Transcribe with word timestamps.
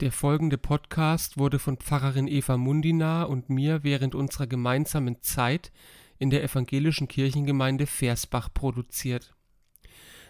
Der 0.00 0.12
folgende 0.12 0.58
Podcast 0.58 1.38
wurde 1.38 1.58
von 1.58 1.76
Pfarrerin 1.76 2.28
Eva 2.28 2.56
Mundina 2.56 3.24
und 3.24 3.50
mir 3.50 3.82
während 3.82 4.14
unserer 4.14 4.46
gemeinsamen 4.46 5.20
Zeit 5.22 5.72
in 6.18 6.30
der 6.30 6.44
evangelischen 6.44 7.08
Kirchengemeinde 7.08 7.88
Versbach 7.88 8.48
produziert. 8.54 9.34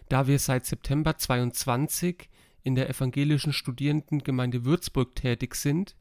Da 0.09 0.27
wir 0.27 0.39
seit 0.39 0.65
September 0.65 1.19
22 1.19 2.31
in 2.63 2.77
der 2.77 2.89
evangelischen 2.89 3.53
Studierendengemeinde 3.53 4.65
Würzburg 4.65 5.15
tätig 5.15 5.55
sind, 5.55 5.97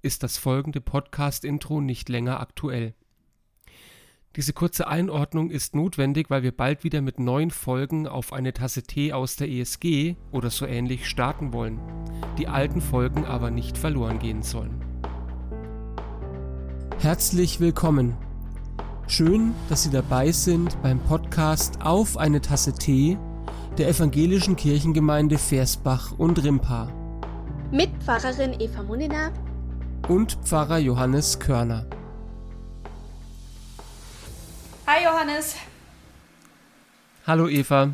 ist 0.00 0.24
das 0.24 0.36
folgende 0.36 0.80
Podcast-Intro 0.80 1.80
nicht 1.80 2.08
länger 2.08 2.40
aktuell. 2.40 2.92
Diese 4.36 4.54
kurze 4.54 4.86
Einordnung 4.86 5.50
ist 5.50 5.74
notwendig, 5.74 6.30
weil 6.30 6.42
wir 6.42 6.56
bald 6.56 6.84
wieder 6.84 7.02
mit 7.02 7.20
neuen 7.20 7.50
Folgen 7.50 8.08
auf 8.08 8.32
eine 8.32 8.54
Tasse 8.54 8.82
Tee 8.82 9.12
aus 9.12 9.36
der 9.36 9.50
ESG 9.50 10.16
oder 10.30 10.48
so 10.48 10.64
ähnlich 10.64 11.06
starten 11.06 11.52
wollen, 11.52 11.78
die 12.38 12.48
alten 12.48 12.80
Folgen 12.80 13.26
aber 13.26 13.50
nicht 13.50 13.76
verloren 13.76 14.18
gehen 14.18 14.42
sollen. 14.42 14.82
Herzlich 16.98 17.60
willkommen. 17.60 18.16
Schön, 19.06 19.52
dass 19.68 19.82
Sie 19.82 19.90
dabei 19.90 20.32
sind 20.32 20.80
beim 20.80 20.98
Podcast 21.00 21.82
Auf 21.82 22.16
eine 22.16 22.40
Tasse 22.40 22.72
Tee 22.72 23.18
der 23.76 23.90
evangelischen 23.90 24.56
Kirchengemeinde 24.56 25.36
Versbach 25.36 26.12
und 26.16 26.42
Rimpa. 26.42 26.90
Mit 27.70 27.90
Pfarrerin 28.02 28.58
Eva 28.58 28.82
Munina 28.82 29.30
und 30.08 30.38
Pfarrer 30.42 30.78
Johannes 30.78 31.38
Körner. 31.38 31.86
Hi 34.86 35.04
Johannes. 35.04 35.54
Hallo 37.24 37.48
Eva. 37.48 37.90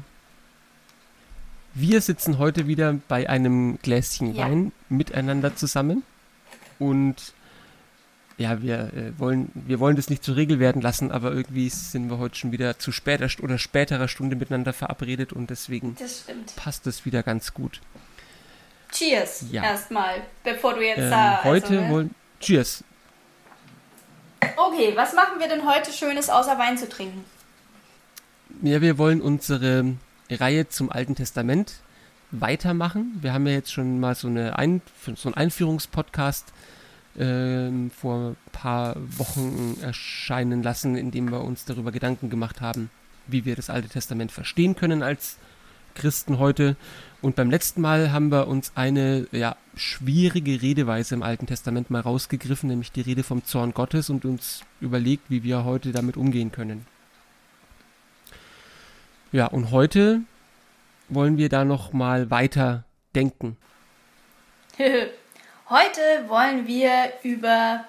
Wir 1.75 2.01
sitzen 2.01 2.39
heute 2.39 2.67
wieder 2.67 2.99
bei 3.09 3.29
einem 3.29 3.79
Gläschen 3.83 4.35
ja. 4.35 4.47
Wein 4.47 4.73
miteinander 4.89 5.55
zusammen 5.55 6.03
und 6.79 7.35
ja, 8.39 8.63
wir 8.63 8.93
äh, 8.95 9.19
wollen 9.19 9.51
wir 9.55 9.81
wollen 9.81 9.97
das 9.97 10.09
nicht 10.09 10.25
zur 10.25 10.37
Regel 10.37 10.61
werden 10.61 10.81
lassen, 10.81 11.13
aber 11.13 11.33
irgendwie 11.33 11.69
sind 11.69 12.09
wir 12.09 12.19
heute 12.19 12.37
schon 12.37 12.53
wieder 12.53 12.79
zu 12.79 12.91
später 12.91 13.29
oder 13.43 13.59
späterer 13.59 14.09
Stunde 14.09 14.37
miteinander 14.37 14.73
verabredet 14.73 15.35
und 15.35 15.51
deswegen 15.51 15.95
passt 16.57 16.87
es 16.87 17.05
wieder 17.05 17.23
ganz 17.23 17.53
gut. 17.53 17.81
Cheers 18.93 19.45
ja. 19.51 19.63
erstmal, 19.63 20.23
bevor 20.43 20.75
du 20.75 20.81
jetzt 20.81 21.01
ähm, 21.01 21.11
da 21.11 21.45
heute 21.45 21.67
also, 21.67 21.81
ne? 21.81 21.91
wollen 21.91 22.15
Cheers. 22.41 22.83
Okay, 24.41 24.93
was 24.95 25.13
machen 25.15 25.39
wir 25.39 25.49
denn 25.49 25.67
heute 25.67 25.93
Schönes 25.93 26.31
außer 26.31 26.59
Wein 26.59 26.79
zu 26.79 26.89
trinken? 26.89 27.25
Ja, 28.63 28.81
wir 28.81 28.99
wollen 28.99 29.21
unsere 29.21 29.95
Reihe 30.31 30.69
zum 30.69 30.91
Alten 30.91 31.15
Testament 31.15 31.75
weitermachen. 32.31 33.19
Wir 33.21 33.33
haben 33.33 33.47
ja 33.47 33.55
jetzt 33.55 33.73
schon 33.73 34.01
mal 34.01 34.15
so, 34.15 34.29
eine 34.29 34.59
Ein 34.59 34.83
so 35.17 35.29
einen 35.29 35.35
Einführungspodcast 35.35 36.53
äh, 37.17 37.71
vor 37.91 38.31
ein 38.31 38.37
paar 38.53 38.97
Wochen 38.97 39.79
erscheinen 39.83 40.63
lassen, 40.63 40.97
in 40.97 41.11
dem 41.11 41.31
wir 41.31 41.43
uns 41.43 41.65
darüber 41.65 41.93
Gedanken 41.93 42.31
gemacht 42.31 42.61
haben, 42.61 42.91
wie 43.27 43.45
wir 43.45 43.57
das 43.57 43.71
Alte 43.71 43.89
Testament 43.89 44.33
verstehen 44.33 44.77
können 44.77 45.03
als 45.03 45.37
Christen 45.99 46.39
heute. 46.39 46.77
Und 47.21 47.37
beim 47.37 47.51
letzten 47.51 47.81
Mal 47.81 48.13
haben 48.13 48.31
wir 48.31 48.47
uns 48.47 48.73
eine 48.77 49.27
ja, 49.33 49.57
schwierige 49.77 50.63
Redeweise 50.63 51.15
im 51.15 51.23
Alten 51.23 51.47
Testament 51.47 51.91
mal 51.91 52.01
rausgegriffen, 52.01 52.69
nämlich 52.69 52.93
die 52.93 53.01
Rede 53.01 53.25
vom 53.25 53.45
Zorn 53.45 53.75
Gottes 53.75 54.09
und 54.09 54.25
uns 54.25 54.63
überlegt, 54.81 55.25
wie 55.29 55.43
wir 55.43 55.65
heute 55.65 55.93
damit 55.93 56.17
umgehen 56.17 56.53
können. 56.53 56.87
Ja, 59.33 59.47
und 59.47 59.73
heute 59.73 60.21
wollen 61.09 61.37
wir 61.37 61.49
da 61.49 61.65
noch 61.65 61.93
mal 61.93 62.31
weiter 62.31 62.85
denken. 63.15 63.57
heute 65.69 66.01
wollen 66.29 66.67
wir 66.67 67.13
über 67.25 67.85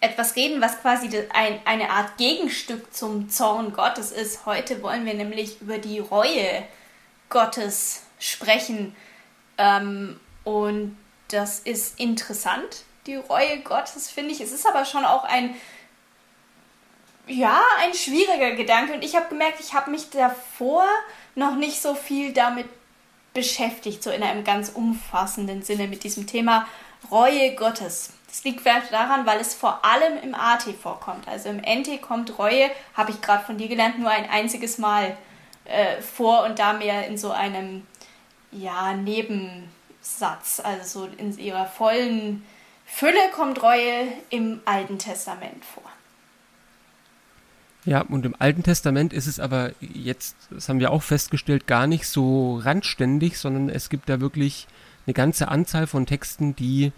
etwas 0.00 0.34
reden, 0.34 0.60
was 0.60 0.80
quasi 0.80 1.08
ein, 1.32 1.60
eine 1.64 1.90
Art 1.90 2.16
Gegenstück 2.16 2.92
zum 2.92 3.28
Zorn 3.28 3.72
Gottes 3.72 4.10
ist. 4.10 4.46
Heute 4.46 4.82
wollen 4.82 5.06
wir 5.06 5.14
nämlich 5.14 5.60
über 5.60 5.78
die 5.78 6.00
Reue 6.00 6.64
Gottes 7.32 8.02
sprechen. 8.20 8.94
Ähm, 9.58 10.20
und 10.44 10.96
das 11.28 11.58
ist 11.60 11.98
interessant, 11.98 12.84
die 13.06 13.16
Reue 13.16 13.60
Gottes, 13.60 14.10
finde 14.10 14.32
ich. 14.32 14.40
Es 14.40 14.52
ist 14.52 14.66
aber 14.66 14.84
schon 14.84 15.04
auch 15.04 15.24
ein, 15.24 15.56
ja, 17.26 17.60
ein 17.80 17.94
schwieriger 17.94 18.52
Gedanke. 18.52 18.92
Und 18.92 19.02
ich 19.02 19.16
habe 19.16 19.28
gemerkt, 19.28 19.58
ich 19.60 19.74
habe 19.74 19.90
mich 19.90 20.10
davor 20.10 20.84
noch 21.34 21.56
nicht 21.56 21.80
so 21.80 21.94
viel 21.94 22.32
damit 22.32 22.66
beschäftigt, 23.34 24.02
so 24.02 24.10
in 24.10 24.22
einem 24.22 24.44
ganz 24.44 24.68
umfassenden 24.68 25.62
Sinne 25.62 25.88
mit 25.88 26.04
diesem 26.04 26.26
Thema 26.26 26.68
Reue 27.10 27.54
Gottes. 27.54 28.12
Das 28.28 28.44
liegt 28.44 28.60
vielleicht 28.60 28.92
daran, 28.92 29.26
weil 29.26 29.40
es 29.40 29.54
vor 29.54 29.84
allem 29.84 30.18
im 30.22 30.34
AT 30.34 30.64
vorkommt. 30.80 31.26
Also 31.28 31.48
im 31.48 31.58
NT 31.58 32.02
kommt 32.02 32.38
Reue, 32.38 32.70
habe 32.94 33.10
ich 33.10 33.20
gerade 33.20 33.44
von 33.44 33.58
dir 33.58 33.68
gelernt, 33.68 33.98
nur 33.98 34.10
ein 34.10 34.28
einziges 34.28 34.78
Mal 34.78 35.16
äh, 35.64 36.00
vor 36.00 36.44
und 36.44 36.58
da 36.58 36.72
mehr 36.72 37.06
in 37.06 37.16
so 37.16 37.30
einem 37.30 37.86
ja, 38.50 38.94
Nebensatz. 38.94 40.60
Also 40.62 41.06
so 41.06 41.08
in 41.16 41.36
ihrer 41.38 41.66
vollen 41.66 42.44
Fülle 42.86 43.30
kommt 43.34 43.62
Reue 43.62 44.08
im 44.30 44.60
Alten 44.64 44.98
Testament 44.98 45.64
vor. 45.64 45.82
Ja, 47.84 48.02
und 48.02 48.24
im 48.24 48.36
Alten 48.38 48.62
Testament 48.62 49.12
ist 49.12 49.26
es 49.26 49.40
aber 49.40 49.72
jetzt, 49.80 50.36
das 50.50 50.68
haben 50.68 50.78
wir 50.78 50.92
auch 50.92 51.02
festgestellt, 51.02 51.66
gar 51.66 51.88
nicht 51.88 52.06
so 52.06 52.58
randständig, 52.58 53.38
sondern 53.38 53.68
es 53.68 53.88
gibt 53.88 54.08
da 54.08 54.20
wirklich 54.20 54.68
eine 55.06 55.14
ganze 55.14 55.48
Anzahl 55.48 55.88
von 55.88 56.06
Texten, 56.06 56.54
die 56.54 56.92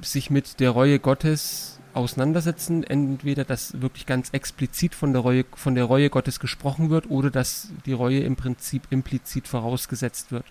sich 0.00 0.30
mit 0.30 0.60
der 0.60 0.70
Reue 0.70 1.00
Gottes 1.00 1.73
auseinandersetzen. 1.94 2.84
Entweder, 2.84 3.44
dass 3.44 3.80
wirklich 3.80 4.06
ganz 4.06 4.30
explizit 4.30 4.94
von 4.94 5.12
der 5.12 5.22
Reue, 5.22 5.44
von 5.54 5.74
der 5.74 5.84
Reue 5.84 6.10
Gottes 6.10 6.40
gesprochen 6.40 6.90
wird 6.90 7.10
oder 7.10 7.30
dass 7.30 7.68
die 7.86 7.92
Reue 7.92 8.20
im 8.20 8.36
Prinzip 8.36 8.82
implizit 8.90 9.48
vorausgesetzt 9.48 10.32
wird. 10.32 10.44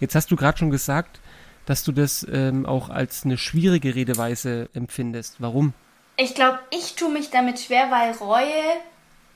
Jetzt 0.00 0.14
hast 0.14 0.30
du 0.30 0.36
gerade 0.36 0.58
schon 0.58 0.70
gesagt, 0.70 1.20
dass 1.66 1.84
du 1.84 1.92
das 1.92 2.26
ähm, 2.30 2.66
auch 2.66 2.88
als 2.88 3.24
eine 3.24 3.38
schwierige 3.38 3.94
Redeweise 3.94 4.68
empfindest. 4.74 5.36
Warum? 5.38 5.74
Ich 6.16 6.34
glaube, 6.34 6.58
ich 6.70 6.94
tue 6.96 7.10
mich 7.10 7.30
damit 7.30 7.60
schwer, 7.60 7.90
weil 7.90 8.12
Reue 8.12 8.62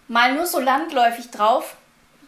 mal 0.09 0.35
nur 0.35 0.47
so 0.47 0.61
landläufig 0.61 1.31
drauf 1.31 1.77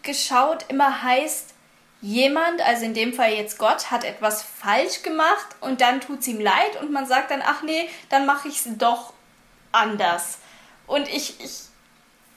geschaut 0.03 0.65
immer 0.69 1.03
heißt, 1.03 1.53
jemand, 2.01 2.61
also 2.61 2.85
in 2.85 2.93
dem 2.93 3.13
Fall 3.13 3.33
jetzt 3.33 3.57
Gott, 3.57 3.91
hat 3.91 4.03
etwas 4.03 4.43
falsch 4.43 5.01
gemacht 5.01 5.47
und 5.61 5.81
dann 5.81 6.01
tut 6.01 6.19
es 6.19 6.27
ihm 6.27 6.39
leid 6.39 6.81
und 6.81 6.91
man 6.91 7.05
sagt 7.05 7.31
dann, 7.31 7.41
ach 7.45 7.61
nee, 7.61 7.89
dann 8.09 8.25
mache 8.25 8.47
ich 8.47 8.65
es 8.65 8.77
doch 8.77 9.13
anders. 9.71 10.37
Und 10.87 11.07
ich, 11.07 11.39
ich, 11.39 11.59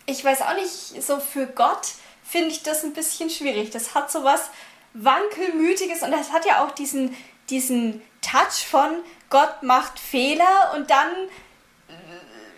ich 0.07 0.25
weiß 0.25 0.43
auch 0.43 0.55
nicht, 0.55 1.03
so 1.03 1.21
für 1.21 1.47
Gott 1.47 1.87
finde 2.25 2.49
ich 2.49 2.63
das 2.63 2.85
ein 2.85 2.93
bisschen 2.93 3.31
schwierig. 3.31 3.71
Das 3.71 3.95
hat 3.95 4.11
so 4.11 4.25
was 4.25 4.51
Wankelmütiges 4.95 6.03
und 6.03 6.13
das 6.13 6.33
hat 6.33 6.45
ja 6.45 6.65
auch 6.65 6.73
diesen, 6.73 7.17
diesen 7.49 8.03
Touch 8.21 8.67
von 8.69 8.91
Gott 9.31 9.63
macht 9.63 9.99
Fehler 9.99 10.73
und 10.75 10.91
dann 10.91 11.09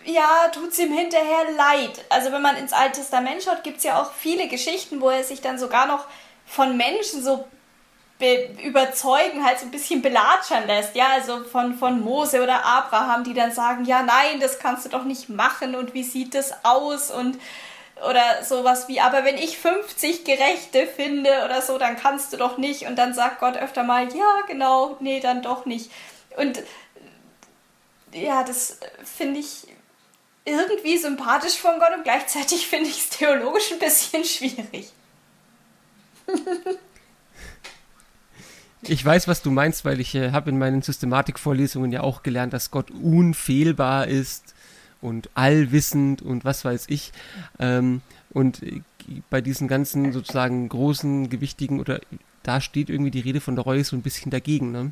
ja, 0.05 0.49
tut 0.49 0.69
es 0.69 0.79
ihm 0.79 0.93
hinterher 0.93 1.51
leid. 1.57 2.05
Also 2.09 2.31
wenn 2.31 2.41
man 2.41 2.55
ins 2.57 2.73
Alte 2.73 2.99
Testament 2.99 3.43
schaut, 3.43 3.63
gibt 3.63 3.77
es 3.77 3.83
ja 3.83 4.01
auch 4.01 4.13
viele 4.13 4.47
Geschichten, 4.47 5.01
wo 5.01 5.09
er 5.09 5.23
sich 5.23 5.41
dann 5.41 5.57
sogar 5.57 5.87
noch 5.87 6.05
von 6.45 6.77
Menschen 6.77 7.23
so 7.23 7.45
überzeugen, 8.63 9.43
halt 9.45 9.59
so 9.59 9.65
ein 9.65 9.71
bisschen 9.71 10.01
belatschern 10.01 10.67
lässt, 10.67 10.95
ja, 10.95 11.07
also 11.09 11.43
von, 11.43 11.77
von 11.77 12.01
Mose 12.01 12.41
oder 12.41 12.65
Abraham, 12.65 13.25
die 13.25 13.33
dann 13.33 13.51
sagen, 13.51 13.83
ja, 13.83 14.03
nein, 14.03 14.39
das 14.39 14.57
kannst 14.57 14.85
du 14.85 14.89
doch 14.89 15.03
nicht 15.03 15.27
machen 15.27 15.75
und 15.75 15.93
wie 15.93 16.03
sieht 16.03 16.33
das 16.33 16.53
aus 16.63 17.11
und 17.11 17.37
oder 18.07 18.43
sowas 18.43 18.87
wie, 18.87 18.99
aber 18.99 19.23
wenn 19.23 19.37
ich 19.37 19.57
50 19.57 20.25
Gerechte 20.25 20.85
finde 20.85 21.29
oder 21.45 21.61
so, 21.61 21.77
dann 21.77 21.97
kannst 21.97 22.31
du 22.33 22.37
doch 22.37 22.57
nicht 22.57 22.87
und 22.87 22.97
dann 22.97 23.13
sagt 23.13 23.39
Gott 23.39 23.57
öfter 23.57 23.83
mal, 23.83 24.13
ja, 24.13 24.41
genau, 24.47 24.97
nee, 25.01 25.19
dann 25.19 25.41
doch 25.41 25.65
nicht 25.65 25.91
und 26.37 26.63
ja, 28.13 28.43
das 28.43 28.79
finde 29.03 29.41
ich 29.41 29.67
irgendwie 30.45 30.97
sympathisch 30.97 31.57
von 31.57 31.79
Gott 31.79 31.93
und 31.95 32.03
gleichzeitig 32.03 32.67
finde 32.69 32.89
ich 32.89 32.99
es 32.99 33.09
theologisch 33.09 33.71
ein 33.71 33.79
bisschen 33.79 34.23
schwierig. 34.23 34.91
Ich 38.87 39.03
weiß, 39.03 39.27
was 39.27 39.41
du 39.41 39.49
meinst, 39.49 39.83
weil 39.83 39.99
ich 39.99 40.13
äh, 40.13 40.31
habe 40.31 40.51
in 40.51 40.59
meinen 40.59 40.81
Systematikvorlesungen 40.81 41.91
ja 41.91 42.01
auch 42.01 42.21
gelernt, 42.21 42.53
dass 42.53 42.69
Gott 42.69 42.91
unfehlbar 42.91 44.07
ist 44.07 44.53
und 45.01 45.29
allwissend 45.33 46.21
und 46.21 46.45
was 46.45 46.63
weiß 46.65 46.85
ich. 46.89 47.11
Ähm, 47.57 48.01
und 48.29 48.61
äh, 48.61 48.81
bei 49.29 49.41
diesen 49.41 49.67
ganzen 49.67 50.11
sozusagen 50.13 50.69
großen, 50.69 51.29
gewichtigen 51.29 51.79
oder 51.79 51.99
da 52.43 52.61
steht 52.61 52.89
irgendwie 52.89 53.11
die 53.11 53.21
Rede 53.21 53.41
von 53.41 53.55
der 53.55 53.65
Reue 53.65 53.83
so 53.83 53.95
ein 53.95 54.03
bisschen 54.03 54.31
dagegen. 54.31 54.71
Ne? 54.71 54.91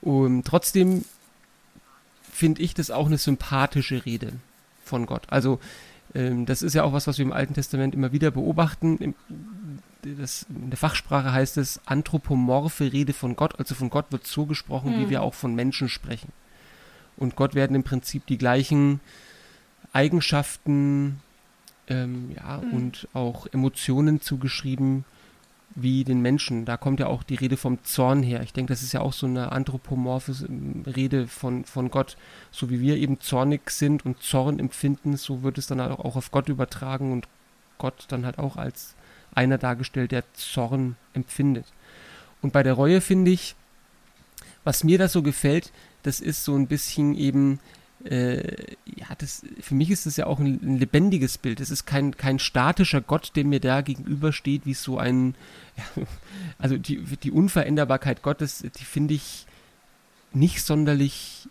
Und 0.00 0.44
trotzdem 0.44 1.04
finde 2.30 2.62
ich 2.62 2.74
das 2.74 2.90
auch 2.90 3.06
eine 3.06 3.18
sympathische 3.18 4.04
Rede 4.04 4.32
von 4.84 5.06
Gott. 5.06 5.24
Also 5.28 5.58
ähm, 6.14 6.46
das 6.46 6.62
ist 6.62 6.74
ja 6.74 6.84
auch 6.84 6.92
was, 6.92 7.06
was 7.06 7.18
wir 7.18 7.24
im 7.24 7.32
Alten 7.32 7.54
Testament 7.54 7.94
immer 7.94 8.12
wieder 8.12 8.30
beobachten 8.30 9.14
das, 10.02 10.46
in 10.48 10.70
der 10.70 10.76
Fachsprache 10.76 11.32
heißt 11.32 11.56
es 11.58 11.80
anthropomorphe 11.86 12.92
Rede 12.92 13.12
von 13.12 13.36
Gott, 13.36 13.58
also 13.58 13.74
von 13.74 13.90
Gott 13.90 14.10
wird 14.10 14.26
so 14.26 14.46
gesprochen, 14.46 14.94
hm. 14.94 15.00
wie 15.00 15.10
wir 15.10 15.22
auch 15.22 15.34
von 15.34 15.54
Menschen 15.54 15.88
sprechen. 15.88 16.32
Und 17.16 17.36
Gott 17.36 17.54
werden 17.54 17.76
im 17.76 17.84
Prinzip 17.84 18.26
die 18.26 18.38
gleichen 18.38 19.00
Eigenschaften 19.92 21.20
ähm, 21.88 22.32
ja, 22.34 22.60
hm. 22.60 22.72
und 22.72 23.08
auch 23.12 23.46
Emotionen 23.52 24.20
zugeschrieben 24.20 25.04
wie 25.74 26.04
den 26.04 26.20
Menschen. 26.20 26.64
Da 26.64 26.76
kommt 26.76 27.00
ja 27.00 27.06
auch 27.06 27.22
die 27.22 27.34
Rede 27.34 27.56
vom 27.56 27.82
Zorn 27.84 28.22
her. 28.22 28.42
Ich 28.42 28.52
denke, 28.52 28.72
das 28.72 28.82
ist 28.82 28.92
ja 28.92 29.00
auch 29.00 29.12
so 29.12 29.26
eine 29.26 29.52
anthropomorphe 29.52 30.32
ähm, 30.46 30.84
Rede 30.86 31.26
von, 31.28 31.64
von 31.64 31.90
Gott. 31.90 32.16
So 32.50 32.70
wie 32.70 32.80
wir 32.80 32.96
eben 32.96 33.20
zornig 33.20 33.70
sind 33.70 34.04
und 34.04 34.20
Zorn 34.22 34.58
empfinden, 34.58 35.16
so 35.16 35.42
wird 35.42 35.58
es 35.58 35.66
dann 35.68 35.80
auch 35.80 36.16
auf 36.16 36.30
Gott 36.30 36.48
übertragen 36.48 37.12
und 37.12 37.28
Gott 37.78 38.04
dann 38.08 38.26
halt 38.26 38.38
auch 38.38 38.56
als 38.56 38.94
einer 39.34 39.58
dargestellt, 39.58 40.12
der 40.12 40.24
Zorn 40.34 40.96
empfindet. 41.12 41.66
Und 42.40 42.52
bei 42.52 42.62
der 42.62 42.74
Reue 42.74 43.00
finde 43.00 43.30
ich, 43.30 43.54
was 44.64 44.84
mir 44.84 44.98
da 44.98 45.08
so 45.08 45.22
gefällt, 45.22 45.72
das 46.02 46.20
ist 46.20 46.44
so 46.44 46.54
ein 46.56 46.66
bisschen 46.66 47.14
eben 47.14 47.60
äh, 48.04 48.74
ja, 48.84 49.06
das, 49.18 49.42
für 49.60 49.74
mich 49.74 49.90
ist 49.90 50.06
das 50.06 50.16
ja 50.16 50.26
auch 50.26 50.40
ein, 50.40 50.58
ein, 50.62 50.78
lebendiges 50.78 51.38
Bild. 51.38 51.60
Es 51.60 51.70
ist 51.70 51.86
kein, 51.86 52.16
kein 52.16 52.38
statischer 52.38 53.00
Gott, 53.00 53.32
der 53.36 53.44
mir 53.44 53.60
da 53.60 53.80
gegenübersteht, 53.80 54.62
wie 54.64 54.74
so 54.74 54.98
ein, 54.98 55.34
ja, 55.76 56.04
also 56.58 56.76
die, 56.76 56.98
die 56.98 57.30
Unveränderbarkeit 57.30 58.22
Gottes, 58.22 58.64
die 58.78 58.84
finde 58.84 59.14
ich 59.14 59.46
nicht 60.32 60.62
sonderlich 60.62 61.48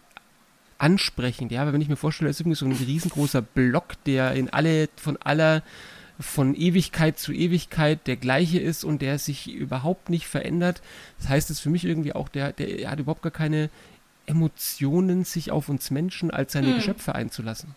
ansprechend, 0.78 1.52
ja, 1.52 1.62
aber 1.62 1.74
wenn 1.74 1.82
ich 1.82 1.90
mir 1.90 1.96
vorstelle, 1.96 2.30
es 2.30 2.38
ist 2.38 2.42
irgendwie 2.42 2.58
so 2.58 2.66
ein 2.66 2.72
riesengroßer 2.72 3.42
Block, 3.42 4.04
der 4.06 4.34
in 4.34 4.50
alle, 4.50 4.90
von 4.96 5.18
aller, 5.18 5.62
von 6.22 6.56
Ewigkeit 6.56 7.20
zu 7.20 7.34
Ewigkeit 7.34 8.08
der 8.08 8.16
gleiche 8.16 8.60
ist 8.60 8.84
und 8.84 9.02
der 9.02 9.20
sich 9.20 9.52
überhaupt 9.52 10.10
nicht 10.10 10.28
verändert. 10.28 10.82
Das 11.20 11.30
heißt, 11.30 11.50
es 11.50 11.58
ist 11.58 11.64
für 11.64 11.70
mich 11.70 11.84
irgendwie 11.84 12.14
auch, 12.14 12.30
der, 12.30 12.54
der 12.54 12.90
hat 12.90 13.00
überhaupt 13.00 13.24
gar 13.24 13.32
keine 13.32 13.70
Emotionen 14.28 15.26
sich 15.26 15.52
auf 15.52 15.68
uns 15.68 15.92
Menschen 15.92 16.32
als 16.32 16.54
seine 16.54 16.68
hm. 16.68 16.76
Geschöpfe 16.76 17.16
einzulassen. 17.16 17.76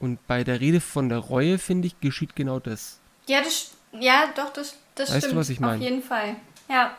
Und 0.00 0.26
bei 0.26 0.44
der 0.44 0.60
Rede 0.60 0.80
von 0.80 1.08
der 1.08 1.18
Reue, 1.18 1.58
finde 1.58 1.86
ich, 1.86 2.00
geschieht 2.00 2.34
genau 2.34 2.58
das. 2.58 2.98
Ja, 3.26 3.40
das, 3.42 3.70
ja 3.92 4.24
doch, 4.34 4.52
das, 4.52 4.76
das 4.94 5.10
weißt 5.10 5.18
stimmt. 5.18 5.32
Du, 5.34 5.36
was 5.36 5.48
ich 5.50 5.60
meine? 5.60 5.76
Auf 5.76 5.82
jeden 5.82 6.02
Fall. 6.02 6.36
Ja. 6.68 6.96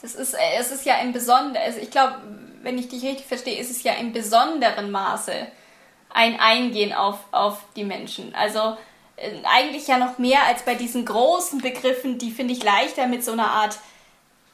Das 0.00 0.16
ist, 0.16 0.34
äh, 0.34 0.38
es 0.58 0.72
ist 0.72 0.84
ja 0.84 0.96
ein 0.96 1.12
besonderes, 1.12 1.64
also 1.64 1.78
ich 1.80 1.90
glaube, 1.90 2.16
wenn 2.62 2.76
ich 2.76 2.88
dich 2.88 3.04
richtig 3.04 3.26
verstehe, 3.26 3.58
ist 3.58 3.70
es 3.70 3.82
ja 3.84 3.94
im 3.94 4.12
besonderen 4.12 4.90
Maße 4.90 5.32
ein 6.10 6.38
Eingehen 6.38 6.92
auf, 6.92 7.18
auf 7.30 7.64
die 7.76 7.84
Menschen. 7.84 8.34
Also 8.34 8.76
eigentlich 9.44 9.86
ja 9.86 9.98
noch 9.98 10.18
mehr 10.18 10.44
als 10.46 10.62
bei 10.62 10.74
diesen 10.74 11.04
großen 11.04 11.60
Begriffen, 11.60 12.18
die 12.18 12.30
finde 12.30 12.54
ich 12.54 12.62
leichter 12.62 13.06
mit 13.06 13.24
so 13.24 13.32
einer 13.32 13.50
Art 13.50 13.78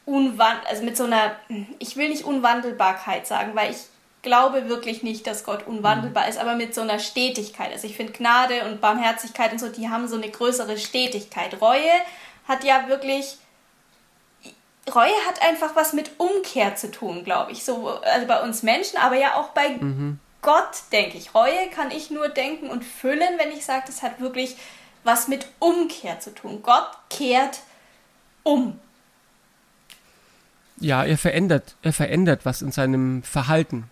Unwand 0.09 0.61
also 0.67 0.83
mit 0.85 0.97
so 0.97 1.05
einer, 1.05 1.37
ich 1.79 1.97
will 1.97 2.09
nicht 2.09 2.25
Unwandelbarkeit 2.25 3.27
sagen, 3.27 3.55
weil 3.55 3.71
ich 3.71 3.79
glaube 4.23 4.69
wirklich 4.69 5.03
nicht, 5.03 5.27
dass 5.27 5.45
Gott 5.45 5.67
unwandelbar 5.67 6.25
mhm. 6.25 6.31
ist, 6.31 6.39
aber 6.39 6.55
mit 6.55 6.75
so 6.75 6.81
einer 6.81 6.99
Stetigkeit. 6.99 7.73
Also 7.73 7.87
ich 7.87 7.97
finde 7.97 8.15
Gnade 8.15 8.65
und 8.65 8.81
Barmherzigkeit 8.81 9.53
und 9.53 9.59
so, 9.59 9.69
die 9.69 9.91
haben 9.91 10.09
so 10.09 10.17
eine 10.17 10.31
größere 10.31 10.79
Stetigkeit. 10.79 11.61
Reue 11.61 11.93
hat 12.49 12.65
ja 12.65 12.89
wirklich, 12.89 13.37
Reue 14.93 15.13
hat 15.27 15.43
einfach 15.43 15.77
was 15.77 15.93
mit 15.93 16.13
Umkehr 16.19 16.75
zu 16.75 16.91
tun, 16.91 17.23
glaube 17.23 17.53
ich. 17.53 17.65
So, 17.65 17.89
also 17.89 18.27
bei 18.27 18.43
uns 18.43 18.63
Menschen, 18.63 18.97
aber 18.99 19.17
ja 19.17 19.35
auch 19.35 19.51
bei 19.51 19.69
mhm. 19.69 20.19
Gott, 20.43 20.83
denke 20.93 21.19
ich. 21.19 21.35
Reue 21.35 21.69
kann 21.75 21.91
ich 21.91 22.11
nur 22.11 22.29
denken 22.29 22.71
und 22.71 22.85
füllen, 22.85 23.39
wenn 23.39 23.51
ich 23.51 23.65
sage, 23.65 23.85
das 23.87 24.03
hat 24.03 24.21
wirklich 24.21 24.57
was 25.05 25.29
mit 25.29 25.49
Umkehr 25.59 26.21
zu 26.21 26.35
tun. 26.35 26.63
Gott 26.63 26.89
kehrt 27.11 27.61
um. 28.43 28.79
Ja, 30.81 31.05
er 31.05 31.19
verändert, 31.19 31.75
er 31.83 31.93
verändert 31.93 32.45
was 32.45 32.63
in 32.63 32.71
seinem 32.71 33.23
Verhalten. 33.23 33.91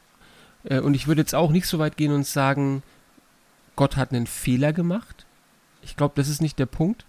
Äh, 0.64 0.80
und 0.80 0.94
ich 0.94 1.06
würde 1.06 1.22
jetzt 1.22 1.34
auch 1.34 1.50
nicht 1.50 1.66
so 1.66 1.78
weit 1.78 1.96
gehen 1.96 2.12
und 2.12 2.26
sagen, 2.26 2.82
Gott 3.74 3.96
hat 3.96 4.12
einen 4.12 4.26
Fehler 4.26 4.72
gemacht. 4.72 5.26
Ich 5.82 5.96
glaube, 5.96 6.14
das 6.16 6.28
ist 6.28 6.40
nicht 6.40 6.58
der 6.58 6.66
Punkt. 6.66 7.04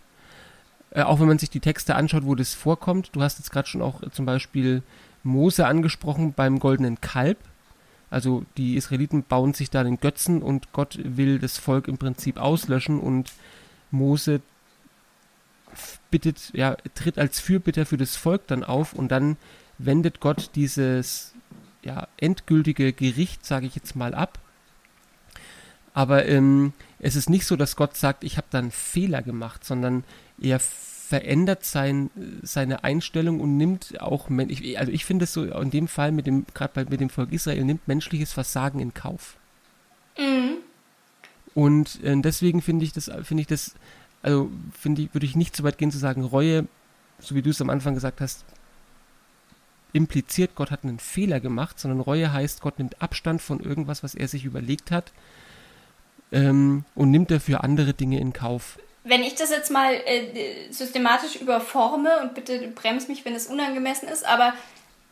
Äh, 0.91 1.03
auch 1.03 1.19
wenn 1.19 1.27
man 1.27 1.39
sich 1.39 1.49
die 1.49 1.59
Texte 1.59 1.95
anschaut, 1.95 2.25
wo 2.25 2.35
das 2.35 2.53
vorkommt. 2.53 3.09
Du 3.13 3.21
hast 3.21 3.39
jetzt 3.39 3.51
gerade 3.51 3.67
schon 3.67 3.81
auch 3.81 4.01
zum 4.11 4.25
Beispiel 4.25 4.83
Mose 5.23 5.67
angesprochen 5.67 6.33
beim 6.33 6.59
goldenen 6.59 7.01
Kalb. 7.01 7.37
Also 8.09 8.45
die 8.55 8.75
Israeliten 8.75 9.23
bauen 9.23 9.53
sich 9.53 9.69
da 9.69 9.83
den 9.83 9.99
Götzen 9.99 10.41
und 10.41 10.71
Gott 10.71 10.97
will 11.03 11.39
das 11.39 11.57
Volk 11.57 11.87
im 11.87 11.97
Prinzip 11.97 12.37
auslöschen 12.37 12.99
und 12.99 13.33
Mose 13.91 14.41
bittet, 16.09 16.51
ja, 16.53 16.75
tritt 16.95 17.17
als 17.17 17.39
Fürbitter 17.39 17.85
für 17.85 17.97
das 17.97 18.15
Volk 18.15 18.47
dann 18.47 18.63
auf 18.63 18.93
und 18.93 19.09
dann 19.09 19.37
wendet 19.77 20.19
Gott 20.19 20.51
dieses 20.55 21.33
ja, 21.83 22.07
endgültige 22.17 22.93
Gericht, 22.93 23.45
sage 23.45 23.67
ich 23.67 23.75
jetzt 23.75 23.95
mal, 23.95 24.13
ab. 24.13 24.39
Aber 25.93 26.25
ähm, 26.25 26.73
es 26.99 27.15
ist 27.15 27.29
nicht 27.29 27.45
so, 27.45 27.55
dass 27.55 27.75
Gott 27.75 27.95
sagt, 27.95 28.23
ich 28.23 28.37
habe 28.37 28.47
da 28.51 28.59
einen 28.59 28.71
Fehler 28.71 29.21
gemacht, 29.21 29.65
sondern 29.65 30.03
er 30.39 30.59
verändert 31.07 31.63
sein, 31.63 32.09
seine 32.41 32.83
Einstellung 32.83 33.39
und 33.39 33.55
nimmt 33.55 34.01
auch, 34.01 34.29
also 34.29 34.91
ich 34.91 35.05
finde 35.05 35.23
es 35.23 35.31
so 35.31 35.45
in 35.45 35.71
dem 35.71 35.87
Fall 35.87 36.11
mit 36.11 36.27
dem, 36.27 36.45
gerade 36.53 36.85
mit 36.89 36.99
dem 36.99 37.09
Volk 37.09 37.31
Israel, 37.31 37.63
nimmt 37.63 37.87
menschliches 37.87 38.33
Versagen 38.33 38.81
in 38.81 38.93
Kauf. 38.93 39.37
Mhm. 40.17 40.57
Und 41.53 42.03
äh, 42.03 42.19
deswegen 42.19 42.61
finde 42.61 42.83
ich 42.83 42.91
das, 42.91 43.09
finde 43.23 43.39
ich 43.39 43.47
das, 43.47 43.75
also 44.21 44.51
finde 44.77 45.03
ich, 45.03 45.13
würde 45.13 45.25
ich 45.25 45.37
nicht 45.37 45.55
so 45.55 45.63
weit 45.63 45.77
gehen 45.77 45.91
zu 45.91 45.97
sagen, 45.97 46.25
Reue, 46.25 46.67
so 47.19 47.35
wie 47.35 47.41
du 47.41 47.51
es 47.51 47.61
am 47.61 47.69
Anfang 47.69 47.93
gesagt 47.93 48.19
hast, 48.19 48.43
impliziert, 49.93 50.55
Gott 50.55 50.71
hat 50.71 50.83
einen 50.83 50.99
Fehler 50.99 51.39
gemacht, 51.39 51.79
sondern 51.79 52.01
Reue 52.01 52.33
heißt, 52.33 52.59
Gott 52.59 52.79
nimmt 52.79 53.01
Abstand 53.01 53.41
von 53.41 53.61
irgendwas, 53.61 54.03
was 54.03 54.13
er 54.13 54.27
sich 54.27 54.43
überlegt 54.43 54.91
hat 54.91 55.13
ähm, 56.33 56.83
und 56.95 57.11
nimmt 57.11 57.31
dafür 57.31 57.63
andere 57.63 57.93
Dinge 57.93 58.19
in 58.19 58.33
Kauf. 58.33 58.77
Wenn 59.07 59.23
ich 59.23 59.35
das 59.35 59.49
jetzt 59.49 59.71
mal 59.71 59.93
äh, 59.93 60.71
systematisch 60.71 61.37
überforme 61.37 62.19
und 62.21 62.33
bitte 62.33 62.67
bremst 62.67 63.09
mich, 63.09 63.25
wenn 63.25 63.35
es 63.35 63.47
unangemessen 63.47 64.07
ist, 64.07 64.25
aber 64.25 64.53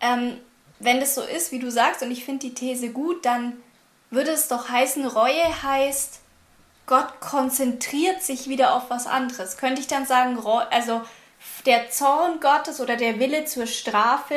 ähm, 0.02 0.38
wenn 0.80 1.00
das 1.00 1.16
so 1.16 1.22
ist, 1.22 1.52
wie 1.52 1.60
du 1.60 1.72
sagst, 1.72 2.02
und 2.04 2.12
ich 2.12 2.26
finde 2.26 2.48
die 2.48 2.54
These 2.54 2.90
gut, 2.90 3.26
dann 3.26 3.54
würde 4.10 4.32
es 4.32 4.48
doch 4.48 4.70
heißen, 4.70 5.06
Reue 5.06 5.64
heißt, 5.64 6.20
Gott 6.86 7.20
konzentriert 7.20 8.22
sich 8.22 8.48
wieder 8.48 8.76
auf 8.76 8.90
was 8.90 9.08
anderes. 9.08 9.58
Könnte 9.58 9.82
ich 9.82 9.88
dann 9.88 10.06
sagen, 10.06 10.38
also 10.70 11.02
der 11.66 11.90
Zorn 11.90 12.40
Gottes 12.40 12.80
oder 12.80 12.96
der 12.96 13.20
Wille 13.20 13.46
zur 13.46 13.66
Strafe 13.66 14.36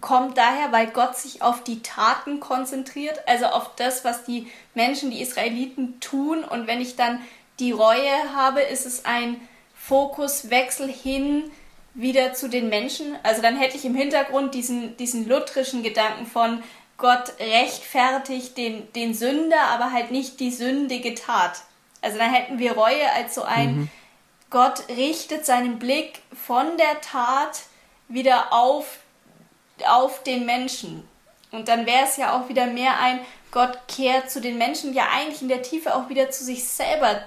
kommt 0.00 0.36
daher, 0.36 0.72
weil 0.72 0.88
Gott 0.88 1.16
sich 1.16 1.42
auf 1.42 1.62
die 1.62 1.82
Taten 1.82 2.40
konzentriert, 2.40 3.20
also 3.26 3.46
auf 3.46 3.74
das, 3.76 4.04
was 4.04 4.24
die 4.24 4.50
Menschen, 4.74 5.10
die 5.10 5.22
Israeliten 5.22 6.00
tun. 6.00 6.44
Und 6.44 6.66
wenn 6.66 6.80
ich 6.80 6.96
dann 6.96 7.20
die 7.60 7.72
Reue 7.72 8.34
habe, 8.34 8.60
ist 8.62 8.86
es 8.86 9.04
ein 9.04 9.40
Fokuswechsel 9.74 10.90
hin 10.90 11.50
wieder 11.94 12.34
zu 12.34 12.48
den 12.48 12.68
Menschen. 12.68 13.16
Also 13.22 13.42
dann 13.42 13.56
hätte 13.56 13.76
ich 13.76 13.84
im 13.84 13.94
Hintergrund 13.94 14.54
diesen, 14.54 14.96
diesen 14.96 15.28
lutherischen 15.28 15.82
Gedanken 15.82 16.26
von 16.26 16.62
Gott 16.96 17.32
rechtfertigt 17.38 18.56
den, 18.56 18.92
den 18.92 19.14
Sünder, 19.14 19.62
aber 19.68 19.92
halt 19.92 20.10
nicht 20.10 20.40
die 20.40 20.50
sündige 20.50 21.14
Tat. 21.14 21.62
Also 22.02 22.18
dann 22.18 22.32
hätten 22.32 22.58
wir 22.58 22.72
Reue 22.72 23.10
als 23.14 23.34
so 23.34 23.42
ein, 23.42 23.76
mhm. 23.76 23.90
Gott 24.50 24.88
richtet 24.88 25.46
seinen 25.46 25.78
Blick 25.78 26.22
von 26.34 26.76
der 26.76 27.00
Tat 27.00 27.62
wieder 28.08 28.52
auf, 28.52 28.98
auf 29.86 30.22
den 30.22 30.44
Menschen. 30.44 31.06
Und 31.52 31.68
dann 31.68 31.86
wäre 31.86 32.04
es 32.04 32.16
ja 32.16 32.38
auch 32.38 32.48
wieder 32.48 32.66
mehr 32.66 33.00
ein, 33.00 33.20
Gott 33.50 33.78
kehrt 33.88 34.30
zu 34.30 34.40
den 34.40 34.58
Menschen 34.58 34.94
ja 34.94 35.08
eigentlich 35.12 35.42
in 35.42 35.48
der 35.48 35.62
Tiefe 35.62 35.94
auch 35.94 36.08
wieder 36.08 36.30
zu 36.30 36.44
sich 36.44 36.64
selber 36.64 37.22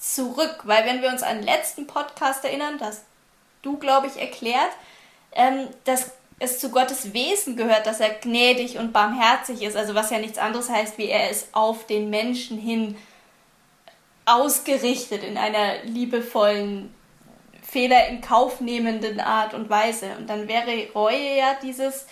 zurück. 0.00 0.62
Weil 0.64 0.84
wenn 0.86 1.02
wir 1.02 1.10
uns 1.10 1.22
an 1.22 1.36
den 1.36 1.46
letzten 1.46 1.86
Podcast 1.86 2.44
erinnern, 2.44 2.78
das 2.78 3.02
du, 3.62 3.76
glaube 3.78 4.08
ich, 4.08 4.20
erklärt, 4.20 4.72
ähm, 5.32 5.68
dass 5.84 6.12
es 6.38 6.58
zu 6.58 6.70
Gottes 6.70 7.12
Wesen 7.12 7.54
gehört, 7.56 7.86
dass 7.86 8.00
er 8.00 8.08
gnädig 8.10 8.78
und 8.78 8.92
barmherzig 8.92 9.62
ist. 9.62 9.76
Also 9.76 9.94
was 9.94 10.10
ja 10.10 10.18
nichts 10.18 10.38
anderes 10.38 10.70
heißt, 10.70 10.96
wie 10.96 11.08
er 11.08 11.30
es 11.30 11.48
auf 11.52 11.86
den 11.86 12.08
Menschen 12.08 12.58
hin 12.58 12.96
ausgerichtet 14.24 15.22
in 15.22 15.36
einer 15.36 15.84
liebevollen, 15.84 16.94
Fehler 17.62 18.08
in 18.08 18.20
Kauf 18.22 18.60
nehmenden 18.60 19.20
Art 19.20 19.54
und 19.54 19.68
Weise. 19.68 20.16
Und 20.18 20.28
dann 20.28 20.48
wäre 20.48 20.90
Reue 20.94 21.36
ja 21.36 21.54
dieses, 21.62 22.06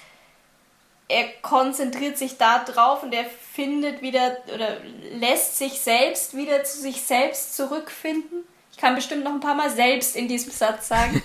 er 1.08 1.26
konzentriert 1.40 2.18
sich 2.18 2.36
da 2.36 2.62
drauf 2.64 3.02
und 3.02 3.14
er 3.14 3.24
findet 3.24 4.02
wieder 4.02 4.36
oder 4.54 4.76
lässt 5.18 5.56
sich 5.56 5.80
selbst 5.80 6.36
wieder 6.36 6.64
zu 6.64 6.80
sich 6.80 7.00
selbst 7.00 7.56
zurückfinden. 7.56 8.44
Ich 8.70 8.76
kann 8.78 8.94
bestimmt 8.94 9.24
noch 9.24 9.32
ein 9.32 9.40
paar 9.40 9.54
Mal 9.54 9.70
selbst 9.70 10.14
in 10.14 10.28
diesem 10.28 10.52
Satz 10.52 10.88
sagen. 10.88 11.22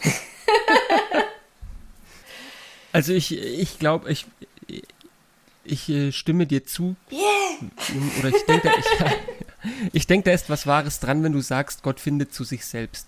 also 2.94 3.12
ich, 3.12 3.38
ich 3.38 3.78
glaube, 3.78 4.10
ich, 4.10 4.26
ich 5.66 5.90
äh, 5.90 6.12
stimme 6.14 6.48
dir 6.48 6.66
zu. 6.66 6.96
Yeah. 7.12 7.22
Oder 8.20 8.30
ich 8.30 8.46
denke, 8.46 8.72
ich, 8.80 9.92
ich 9.94 10.08
denke, 10.08 10.30
da 10.30 10.32
ist 10.32 10.50
was 10.50 10.66
Wahres 10.66 11.02
dran, 11.02 11.24
wenn 11.24 11.34
du 11.34 11.42
sagst, 11.42 11.84
Gott 11.84 12.00
findet 12.00 12.34
zu 12.34 12.46
sich 12.46 12.66
selbst. 12.66 13.08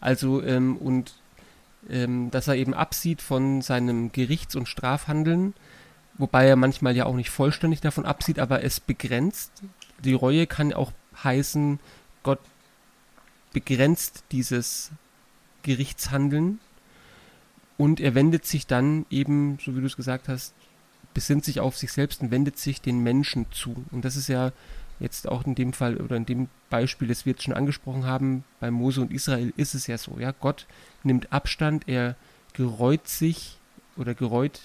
Also, 0.00 0.42
ähm, 0.42 0.76
und 0.76 1.14
ähm, 1.90 2.30
dass 2.30 2.48
er 2.48 2.54
eben 2.54 2.72
absieht 2.72 3.20
von 3.20 3.62
seinem 3.62 4.12
Gerichts- 4.12 4.56
und 4.56 4.68
Strafhandeln, 4.68 5.54
wobei 6.18 6.46
er 6.46 6.56
manchmal 6.56 6.96
ja 6.96 7.06
auch 7.06 7.16
nicht 7.16 7.30
vollständig 7.30 7.80
davon 7.80 8.04
absieht, 8.04 8.38
aber 8.38 8.62
es 8.62 8.80
begrenzt. 8.80 9.52
Die 10.04 10.14
Reue 10.14 10.46
kann 10.46 10.72
auch 10.72 10.92
heißen, 11.22 11.78
Gott 12.22 12.40
begrenzt 13.52 14.24
dieses 14.32 14.90
Gerichtshandeln 15.62 16.58
und 17.76 18.00
er 18.00 18.14
wendet 18.14 18.46
sich 18.46 18.66
dann 18.66 19.06
eben, 19.10 19.58
so 19.64 19.74
wie 19.76 19.80
du 19.80 19.86
es 19.86 19.96
gesagt 19.96 20.28
hast, 20.28 20.54
besinnt 21.14 21.44
sich 21.44 21.60
auf 21.60 21.76
sich 21.76 21.92
selbst 21.92 22.20
und 22.20 22.30
wendet 22.30 22.58
sich 22.58 22.80
den 22.80 23.02
Menschen 23.02 23.46
zu. 23.52 23.84
Und 23.92 24.04
das 24.04 24.16
ist 24.16 24.28
ja 24.28 24.52
jetzt 25.00 25.28
auch 25.28 25.44
in 25.44 25.54
dem 25.54 25.72
Fall 25.72 25.96
oder 25.96 26.16
in 26.16 26.26
dem 26.26 26.48
Beispiel, 26.70 27.08
das 27.08 27.24
wir 27.24 27.32
jetzt 27.32 27.44
schon 27.44 27.54
angesprochen 27.54 28.04
haben, 28.04 28.44
bei 28.60 28.70
Mose 28.70 29.00
und 29.00 29.12
Israel 29.12 29.52
ist 29.56 29.74
es 29.74 29.86
ja 29.86 29.98
so, 29.98 30.18
ja, 30.18 30.32
Gott 30.32 30.66
nimmt 31.02 31.32
Abstand, 31.32 31.88
er 31.88 32.16
gereut 32.52 33.08
sich 33.08 33.58
oder 33.96 34.14
gereut 34.14 34.60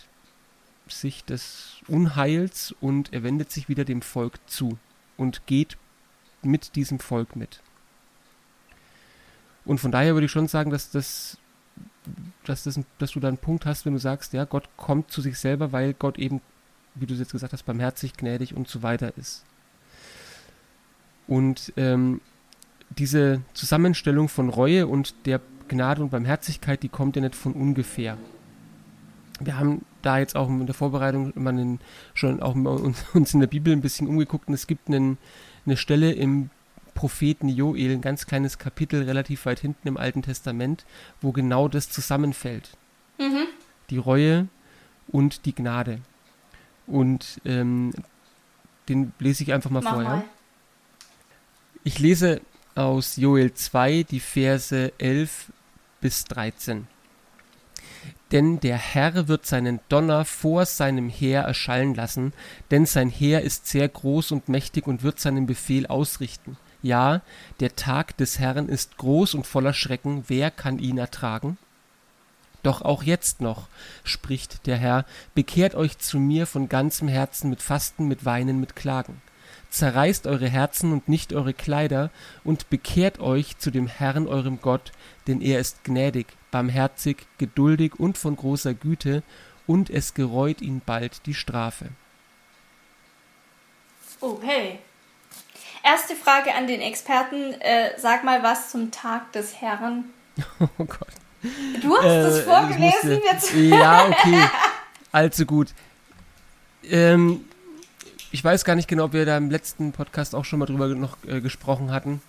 sich 0.91 1.23
des 1.25 1.77
Unheils 1.87 2.73
und 2.81 3.13
er 3.13 3.23
wendet 3.23 3.51
sich 3.51 3.69
wieder 3.69 3.85
dem 3.85 4.01
Volk 4.01 4.39
zu 4.47 4.77
und 5.17 5.45
geht 5.45 5.77
mit 6.41 6.75
diesem 6.75 6.99
Volk 6.99 7.35
mit. 7.35 7.61
Und 9.65 9.79
von 9.79 9.91
daher 9.91 10.13
würde 10.13 10.25
ich 10.25 10.31
schon 10.31 10.47
sagen, 10.47 10.71
dass 10.71 10.91
das 10.91 11.37
dass, 12.45 12.63
das, 12.63 12.79
dass 12.97 13.11
du 13.11 13.19
da 13.19 13.27
einen 13.27 13.37
Punkt 13.37 13.65
hast, 13.65 13.85
wenn 13.85 13.93
du 13.93 13.99
sagst, 13.99 14.33
ja, 14.33 14.45
Gott 14.45 14.67
kommt 14.77 15.11
zu 15.11 15.21
sich 15.21 15.37
selber, 15.37 15.71
weil 15.71 15.93
Gott 15.93 16.17
eben, 16.17 16.41
wie 16.95 17.05
du 17.05 17.13
es 17.13 17.19
jetzt 17.19 17.31
gesagt 17.31 17.53
hast, 17.53 17.63
barmherzig, 17.63 18.13
gnädig 18.13 18.55
und 18.55 18.67
so 18.67 18.81
weiter 18.81 19.15
ist. 19.17 19.43
Und 21.27 21.73
ähm, 21.77 22.21
diese 22.89 23.41
Zusammenstellung 23.53 24.29
von 24.29 24.49
Reue 24.49 24.87
und 24.87 25.13
der 25.25 25.41
Gnade 25.67 26.01
und 26.01 26.09
Barmherzigkeit, 26.09 26.81
die 26.81 26.89
kommt 26.89 27.15
ja 27.15 27.21
nicht 27.21 27.35
von 27.35 27.53
ungefähr. 27.53 28.17
Wir 29.39 29.57
haben 29.57 29.85
da 30.01 30.19
jetzt 30.19 30.35
auch 30.35 30.49
in 30.49 30.65
der 30.65 30.75
Vorbereitung 30.75 31.31
immer 31.33 31.49
einen, 31.49 31.79
schon 32.13 32.41
auch 32.41 32.55
uns 33.13 33.33
in 33.33 33.39
der 33.39 33.47
Bibel 33.47 33.73
ein 33.73 33.81
bisschen 33.81 34.07
umgeguckt 34.07 34.47
und 34.47 34.53
es 34.53 34.67
gibt 34.67 34.87
einen, 34.87 35.17
eine 35.65 35.77
Stelle 35.77 36.11
im 36.11 36.49
Propheten 36.93 37.47
Joel, 37.47 37.93
ein 37.93 38.01
ganz 38.01 38.25
kleines 38.25 38.57
Kapitel 38.57 39.03
relativ 39.03 39.45
weit 39.45 39.59
hinten 39.59 39.87
im 39.87 39.95
Alten 39.95 40.21
Testament, 40.21 40.85
wo 41.21 41.31
genau 41.31 41.69
das 41.69 41.89
zusammenfällt. 41.89 42.71
Mhm. 43.17 43.47
Die 43.89 43.97
Reue 43.97 44.47
und 45.07 45.45
die 45.45 45.55
Gnade. 45.55 45.99
Und 46.87 47.39
ähm, 47.45 47.93
den 48.89 49.13
lese 49.19 49.43
ich 49.43 49.53
einfach 49.53 49.69
mal 49.69 49.81
Mach 49.81 49.93
vorher. 49.93 50.09
Mal. 50.09 50.23
Ich 51.83 51.99
lese 51.99 52.41
aus 52.75 53.15
Joel 53.15 53.53
2 53.53 54.03
die 54.03 54.19
Verse 54.19 54.91
11 54.97 55.51
bis 56.01 56.25
13. 56.25 56.87
Denn 58.31 58.59
der 58.59 58.77
Herr 58.77 59.27
wird 59.27 59.45
seinen 59.45 59.79
Donner 59.89 60.23
vor 60.23 60.65
seinem 60.65 61.09
Heer 61.09 61.41
erschallen 61.41 61.95
lassen, 61.95 62.33
denn 62.69 62.85
sein 62.85 63.09
Heer 63.09 63.41
ist 63.41 63.67
sehr 63.67 63.87
groß 63.89 64.31
und 64.31 64.49
mächtig 64.49 64.85
und 64.85 65.01
wird 65.01 65.19
seinen 65.19 65.47
Befehl 65.47 65.87
ausrichten. 65.87 66.57
Ja, 66.81 67.21
der 67.59 67.75
Tag 67.75 68.15
des 68.17 68.39
Herrn 68.39 68.69
ist 68.69 68.97
groß 68.97 69.33
und 69.33 69.47
voller 69.47 69.73
Schrecken, 69.73 70.23
wer 70.27 70.51
kann 70.51 70.79
ihn 70.79 70.97
ertragen? 70.97 71.57
Doch 72.61 72.81
auch 72.81 73.03
jetzt 73.03 73.41
noch, 73.41 73.67
spricht 74.03 74.65
der 74.67 74.77
Herr, 74.77 75.05
bekehrt 75.33 75.75
euch 75.75 75.97
zu 75.97 76.19
mir 76.19 76.45
von 76.45 76.69
ganzem 76.69 77.07
Herzen 77.07 77.49
mit 77.49 77.61
Fasten, 77.61 78.07
mit 78.07 78.25
Weinen, 78.25 78.59
mit 78.59 78.75
Klagen. 78.75 79.21
Zerreißt 79.69 80.27
eure 80.27 80.49
Herzen 80.49 80.91
und 80.91 81.09
nicht 81.09 81.33
eure 81.33 81.53
Kleider 81.53 82.09
und 82.43 82.69
bekehrt 82.69 83.19
euch 83.19 83.57
zu 83.57 83.71
dem 83.71 83.87
Herrn 83.87 84.27
eurem 84.27 84.59
Gott, 84.61 84.91
denn 85.27 85.41
er 85.41 85.59
ist 85.59 85.83
gnädig, 85.83 86.27
barmherzig, 86.51 87.27
geduldig 87.37 87.99
und 87.99 88.17
von 88.17 88.35
großer 88.35 88.73
Güte, 88.73 89.23
und 89.67 89.91
es 89.91 90.15
gereut 90.15 90.61
ihn 90.61 90.81
bald 90.83 91.27
die 91.27 91.35
Strafe. 91.35 91.89
Okay. 94.19 94.79
Erste 95.83 96.15
Frage 96.15 96.55
an 96.55 96.65
den 96.65 96.81
Experten. 96.81 97.53
Äh, 97.61 97.91
sag 97.97 98.23
mal 98.23 98.41
was 98.41 98.71
zum 98.71 98.91
Tag 98.91 99.31
des 99.31 99.61
Herrn. 99.61 100.05
Oh 100.59 100.85
Gott. 100.85 101.07
Du 101.81 101.95
hast 101.95 102.03
äh, 102.05 102.27
es 102.27 102.41
vorgelesen 102.41 102.81
musste, 102.81 103.21
jetzt. 103.25 103.53
Ja, 103.53 104.07
okay. 104.07 104.41
Allzu 105.11 105.45
gut. 105.45 105.69
Ähm, 106.83 107.45
ich 108.31 108.43
weiß 108.43 108.65
gar 108.65 108.75
nicht 108.75 108.87
genau, 108.87 109.05
ob 109.05 109.13
wir 109.13 109.25
da 109.25 109.37
im 109.37 109.49
letzten 109.49 109.91
Podcast 109.91 110.35
auch 110.35 110.45
schon 110.45 110.59
mal 110.59 110.65
drüber 110.65 110.87
noch 110.87 111.17
äh, 111.27 111.41
gesprochen 111.41 111.91
hatten. 111.91 112.21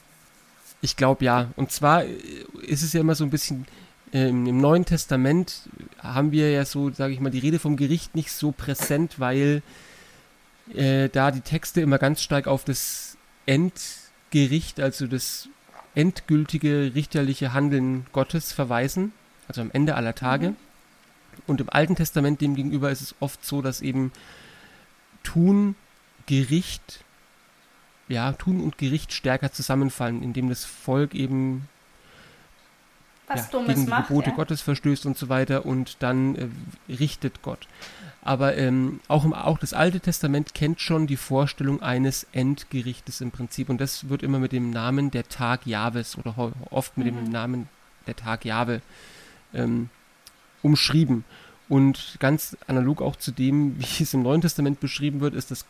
Ich 0.81 0.97
glaube 0.97 1.25
ja. 1.25 1.49
Und 1.57 1.73
zwar 1.73 2.05
äh, 2.05 2.15
ist 2.63 2.83
es 2.83 2.93
ja 2.93 3.01
immer 3.01 3.15
so 3.15 3.25
ein 3.25 3.31
bisschen 3.31 3.67
ähm, 4.13 4.47
im 4.47 4.59
Neuen 4.59 4.85
Testament 4.85 5.69
haben 5.99 6.33
wir 6.33 6.51
ja 6.51 6.65
so, 6.65 6.91
sage 6.91 7.13
ich 7.13 7.21
mal, 7.21 7.31
die 7.31 7.39
Rede 7.39 7.59
vom 7.59 7.77
Gericht 7.77 8.15
nicht 8.15 8.33
so 8.33 8.53
präsent, 8.53 9.21
weil 9.21 9.63
äh, 10.75 11.09
da 11.09 11.31
die 11.31 11.43
Texte 11.43 11.81
immer 11.81 11.99
ganz 11.99 12.23
stark 12.23 12.47
auf 12.47 12.65
das 12.65 13.17
Endgericht, 13.47 14.81
also 14.81 15.07
das 15.07 15.49
endgültige 15.95 16.93
richterliche 16.95 17.53
Handeln 17.53 18.07
Gottes 18.13 18.53
verweisen, 18.53 19.13
also 19.49 19.61
am 19.61 19.71
Ende 19.73 19.95
aller 19.95 20.15
Tage. 20.15 20.51
Mhm. 20.51 20.57
Und 21.47 21.61
im 21.61 21.71
Alten 21.71 21.97
Testament 21.97 22.41
demgegenüber 22.41 22.91
ist 22.91 23.01
es 23.01 23.15
oft 23.21 23.45
so, 23.45 23.63
dass 23.63 23.81
eben 23.81 24.13
Tun, 25.23 25.75
Gericht, 26.27 27.05
ja, 28.09 28.33
Tun 28.33 28.61
und 28.61 28.79
Gericht 28.79 29.13
stärker 29.13 29.53
zusammenfallen, 29.53 30.23
indem 30.23 30.49
das 30.49 30.65
Volk 30.65 31.15
eben 31.15 31.69
ja, 33.35 33.63
gegen 33.67 33.87
die 33.87 33.93
Gebote 33.93 34.31
ja. 34.31 34.37
Gottes 34.37 34.63
verstößt 34.63 35.07
und 35.07 35.17
so 35.17 35.29
weiter 35.29 35.67
und 35.67 35.97
dann 36.01 36.35
äh, 36.37 36.49
richtet 36.93 37.43
Gott. 37.43 37.67
Aber 38.23 38.57
ähm, 38.57 39.01
auch, 39.09 39.25
im, 39.25 39.33
auch 39.33 39.59
das 39.59 39.73
Alte 39.73 40.01
Testament 40.01 40.55
kennt 40.55 40.81
schon 40.81 41.07
die 41.07 41.17
Vorstellung 41.17 41.81
eines 41.83 42.27
Endgerichtes 42.33 43.21
im 43.21 43.31
Prinzip. 43.31 43.71
Und 43.71 43.81
das 43.81 44.09
wird 44.09 44.23
immer 44.23 44.39
mit 44.39 44.53
dem 44.53 44.71
Namen 44.71 45.11
der 45.11 45.29
Tag 45.29 45.67
Jahwes 45.67 46.19
oder 46.19 46.53
oft 46.71 46.99
mit 46.99 47.07
mhm. 47.07 47.25
dem 47.25 47.31
Namen 47.31 47.69
der 48.07 48.17
Tag 48.17 48.45
Jahwe 48.45 48.83
ähm, 49.55 49.89
umschrieben. 50.63 51.25
Und 51.69 52.17
ganz 52.19 52.57
analog 52.67 53.01
auch 53.01 53.17
zu 53.17 53.31
dem, 53.31 53.77
wie 53.79 54.03
es 54.03 54.13
im 54.13 54.23
Neuen 54.23 54.43
Testament 54.43 54.81
beschrieben 54.81 55.21
wird, 55.21 55.35
ist 55.35 55.51
das 55.51 55.65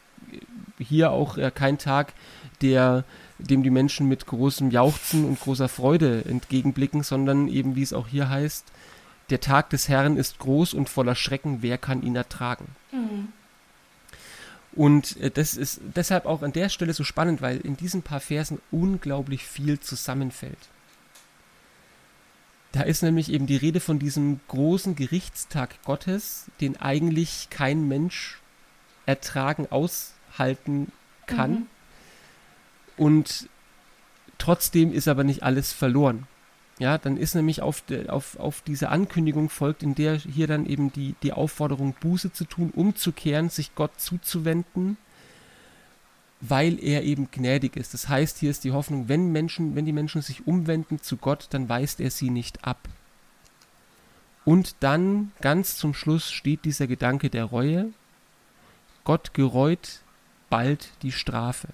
hier 0.78 1.10
auch 1.10 1.36
äh, 1.36 1.50
kein 1.54 1.78
Tag, 1.78 2.12
der, 2.62 3.04
dem 3.38 3.62
die 3.62 3.70
Menschen 3.70 4.06
mit 4.08 4.26
großem 4.26 4.70
Jauchzen 4.70 5.24
und 5.24 5.40
großer 5.40 5.68
Freude 5.68 6.24
entgegenblicken, 6.24 7.02
sondern 7.02 7.48
eben, 7.48 7.76
wie 7.76 7.82
es 7.82 7.92
auch 7.92 8.08
hier 8.08 8.28
heißt, 8.28 8.66
der 9.30 9.40
Tag 9.40 9.70
des 9.70 9.88
Herrn 9.88 10.16
ist 10.16 10.38
groß 10.38 10.74
und 10.74 10.88
voller 10.88 11.14
Schrecken, 11.14 11.62
wer 11.62 11.78
kann 11.78 12.02
ihn 12.02 12.16
ertragen? 12.16 12.66
Mhm. 12.92 13.28
Und 14.72 15.16
äh, 15.18 15.30
das 15.30 15.56
ist 15.56 15.80
deshalb 15.96 16.26
auch 16.26 16.42
an 16.42 16.52
der 16.52 16.68
Stelle 16.68 16.92
so 16.92 17.04
spannend, 17.04 17.42
weil 17.42 17.58
in 17.58 17.76
diesen 17.76 18.02
paar 18.02 18.20
Versen 18.20 18.60
unglaublich 18.70 19.44
viel 19.44 19.80
zusammenfällt. 19.80 20.58
Da 22.72 22.82
ist 22.82 23.02
nämlich 23.02 23.32
eben 23.32 23.46
die 23.46 23.56
Rede 23.56 23.80
von 23.80 23.98
diesem 23.98 24.38
großen 24.46 24.94
Gerichtstag 24.94 25.82
Gottes, 25.84 26.46
den 26.60 26.76
eigentlich 26.76 27.48
kein 27.50 27.88
Mensch 27.88 28.39
ertragen, 29.10 29.66
aushalten 29.70 30.92
kann. 31.26 31.50
Mhm. 31.52 31.66
Und 32.96 33.48
trotzdem 34.38 34.92
ist 34.92 35.08
aber 35.08 35.24
nicht 35.24 35.42
alles 35.42 35.72
verloren. 35.72 36.26
Ja, 36.78 36.96
dann 36.96 37.18
ist 37.18 37.34
nämlich 37.34 37.60
auf, 37.60 37.82
de, 37.82 38.08
auf, 38.08 38.38
auf 38.38 38.62
diese 38.62 38.88
Ankündigung 38.88 39.50
folgt, 39.50 39.82
in 39.82 39.94
der 39.94 40.14
hier 40.14 40.46
dann 40.46 40.64
eben 40.64 40.90
die, 40.92 41.14
die 41.22 41.34
Aufforderung, 41.34 41.94
Buße 42.00 42.32
zu 42.32 42.44
tun, 42.44 42.72
umzukehren, 42.74 43.50
sich 43.50 43.74
Gott 43.74 44.00
zuzuwenden, 44.00 44.96
weil 46.40 46.82
er 46.82 47.02
eben 47.02 47.30
gnädig 47.30 47.76
ist. 47.76 47.92
Das 47.92 48.08
heißt, 48.08 48.38
hier 48.38 48.50
ist 48.50 48.64
die 48.64 48.72
Hoffnung, 48.72 49.08
wenn 49.08 49.30
Menschen, 49.30 49.76
wenn 49.76 49.84
die 49.84 49.92
Menschen 49.92 50.22
sich 50.22 50.46
umwenden 50.46 51.02
zu 51.02 51.18
Gott, 51.18 51.48
dann 51.50 51.68
weist 51.68 52.00
er 52.00 52.10
sie 52.10 52.30
nicht 52.30 52.64
ab. 52.64 52.88
Und 54.46 54.76
dann 54.80 55.32
ganz 55.42 55.76
zum 55.76 55.92
Schluss 55.92 56.30
steht 56.30 56.64
dieser 56.64 56.86
Gedanke 56.86 57.28
der 57.28 57.44
Reue. 57.44 57.92
Gott 59.04 59.34
gereut 59.34 60.00
bald 60.48 60.90
die 61.02 61.12
Strafe. 61.12 61.68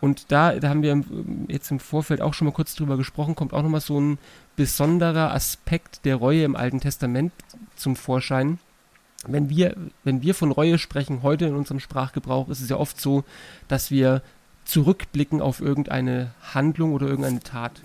Und 0.00 0.30
da, 0.30 0.54
da 0.54 0.68
haben 0.68 0.82
wir 0.82 1.02
jetzt 1.48 1.70
im 1.70 1.80
Vorfeld 1.80 2.20
auch 2.20 2.34
schon 2.34 2.46
mal 2.46 2.52
kurz 2.52 2.74
drüber 2.74 2.96
gesprochen, 2.96 3.34
kommt 3.34 3.52
auch 3.52 3.62
nochmal 3.62 3.80
so 3.80 4.00
ein 4.00 4.18
besonderer 4.56 5.32
Aspekt 5.34 6.04
der 6.04 6.16
Reue 6.16 6.44
im 6.44 6.56
Alten 6.56 6.80
Testament 6.80 7.32
zum 7.74 7.96
Vorschein. 7.96 8.58
Wenn 9.26 9.50
wir, 9.50 9.76
wenn 10.04 10.22
wir 10.22 10.34
von 10.34 10.52
Reue 10.52 10.78
sprechen, 10.78 11.22
heute 11.22 11.46
in 11.46 11.56
unserem 11.56 11.80
Sprachgebrauch, 11.80 12.48
ist 12.48 12.60
es 12.60 12.68
ja 12.68 12.76
oft 12.76 13.00
so, 13.00 13.24
dass 13.66 13.90
wir 13.90 14.22
zurückblicken 14.64 15.40
auf 15.40 15.60
irgendeine 15.60 16.32
Handlung 16.54 16.92
oder 16.92 17.08
irgendeine 17.08 17.40
Tat. 17.40 17.82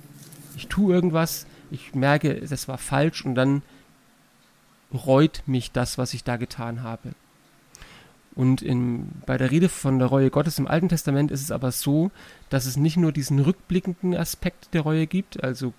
Ich 0.56 0.68
tue 0.68 0.94
irgendwas, 0.94 1.48
ich 1.72 1.96
merke, 1.96 2.36
das 2.36 2.68
war 2.68 2.78
falsch 2.78 3.26
und 3.26 3.36
dann 3.36 3.64
reut 4.94 5.42
mich 5.48 5.72
das, 5.72 5.98
was 5.98 6.14
ich 6.14 6.24
da 6.24 6.38
getan 6.38 6.84
habe. 6.84 7.14
Und 8.36 8.62
in, 8.62 9.10
bei 9.26 9.38
der 9.38 9.52
Rede 9.52 9.70
von 9.70 10.00
der 10.00 10.08
Reue 10.08 10.32
Gottes 10.32 10.58
im 10.58 10.68
Alten 10.68 10.90
Testament 10.90 11.30
ist 11.30 11.42
es 11.42 11.52
aber 11.52 11.72
so, 11.72 12.12
dass 12.50 12.66
es 12.66 12.78
nicht 12.78 12.98
nur 12.98 13.12
diesen 13.12 13.40
rückblickenden 13.40 14.16
Aspekt 14.16 14.74
der 14.74 14.82
Reue 14.82 15.06
gibt, 15.06 15.44
also 15.44 15.74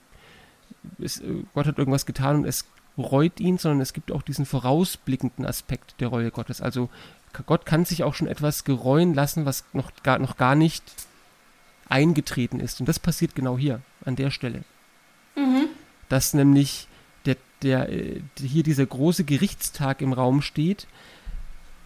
es, 1.00 1.23
Gott 1.54 1.66
hat 1.66 1.78
irgendwas 1.78 2.06
getan 2.06 2.37
und 2.37 2.44
es 2.44 2.66
reut 2.96 3.40
ihn, 3.40 3.58
sondern 3.58 3.80
es 3.80 3.92
gibt 3.92 4.12
auch 4.12 4.23
diesen 4.23 4.46
vorausblickenden 4.46 5.44
Aspekt 5.44 6.00
der 6.00 6.08
Reue 6.08 6.30
Gottes. 6.30 6.61
Also 6.61 6.90
Gott 7.46 7.66
kann 7.66 7.84
sich 7.84 8.04
auch 8.04 8.14
schon 8.14 8.28
etwas 8.28 8.64
gereuen 8.64 9.14
lassen, 9.14 9.44
was 9.46 9.64
noch 9.73 9.90
gar, 10.02 10.18
noch 10.18 10.37
gar 10.37 10.54
nicht 10.54 10.84
eingetreten 11.88 12.61
ist. 12.61 12.80
Und 12.80 12.88
das 12.88 12.99
passiert 12.99 13.34
genau 13.34 13.58
hier, 13.58 13.80
an 14.04 14.16
der 14.16 14.30
Stelle. 14.30 14.64
Mhm. 15.37 15.66
Dass 16.08 16.34
nämlich 16.34 16.87
der, 17.26 17.37
der, 17.62 17.88
äh, 17.88 18.20
hier 18.38 18.62
dieser 18.62 18.87
große 18.87 19.25
Gerichtstag 19.25 20.00
im 20.00 20.12
Raum 20.12 20.42
steht, 20.42 20.87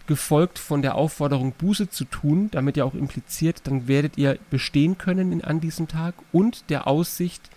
gefolgt 0.09 0.57
von 0.57 0.81
der 0.81 0.95
Aufforderung, 0.95 1.51
Buße 1.53 1.91
zu 1.91 2.03
tun, 2.03 2.49
damit 2.49 2.77
ja 2.77 2.83
auch 2.83 2.95
impliziert, 2.95 3.61
dann 3.65 3.87
werdet 3.87 4.17
ihr 4.17 4.39
bestehen 4.49 4.97
können 4.97 5.31
in, 5.31 5.43
an 5.43 5.61
diesem 5.61 5.87
Tag 5.87 6.15
und 6.31 6.67
der 6.71 6.87
Aussicht, 6.87 7.51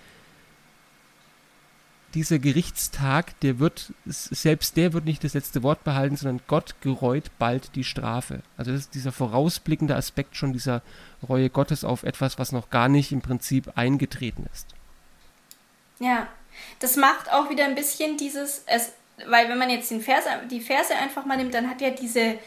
dieser 2.12 2.38
Gerichtstag, 2.38 3.40
der 3.40 3.58
wird, 3.58 3.94
selbst 4.04 4.76
der 4.76 4.92
wird 4.92 5.06
nicht 5.06 5.24
das 5.24 5.32
letzte 5.32 5.62
Wort 5.62 5.82
behalten, 5.82 6.16
sondern 6.16 6.42
Gott 6.46 6.74
gereut 6.82 7.30
bald 7.38 7.74
die 7.74 7.84
Strafe. 7.84 8.42
Also 8.58 8.70
das 8.70 8.82
ist 8.82 8.94
dieser 8.94 9.12
vorausblickende 9.12 9.96
Aspekt 9.96 10.36
schon 10.36 10.52
dieser 10.52 10.82
Reue 11.26 11.48
Gottes 11.48 11.84
auf 11.84 12.02
etwas, 12.02 12.38
was 12.38 12.52
noch 12.52 12.68
gar 12.68 12.90
nicht 12.90 13.12
im 13.12 13.22
Prinzip 13.22 13.78
eingetreten 13.78 14.46
ist. 14.52 14.66
Ja, 16.00 16.28
das 16.80 16.96
macht 16.96 17.32
auch 17.32 17.48
wieder 17.48 17.64
ein 17.64 17.74
bisschen 17.74 18.18
dieses, 18.18 18.64
es, 18.66 18.92
weil 19.26 19.48
wenn 19.48 19.58
man 19.58 19.70
jetzt 19.70 19.90
den 19.90 20.00
Vers, 20.00 20.24
die 20.50 20.60
Verse 20.60 20.94
einfach 20.94 21.24
mal 21.24 21.36
nimmt, 21.36 21.54
dann 21.54 21.68
hat 21.68 21.80
ja 21.80 21.90
diese 21.90 22.38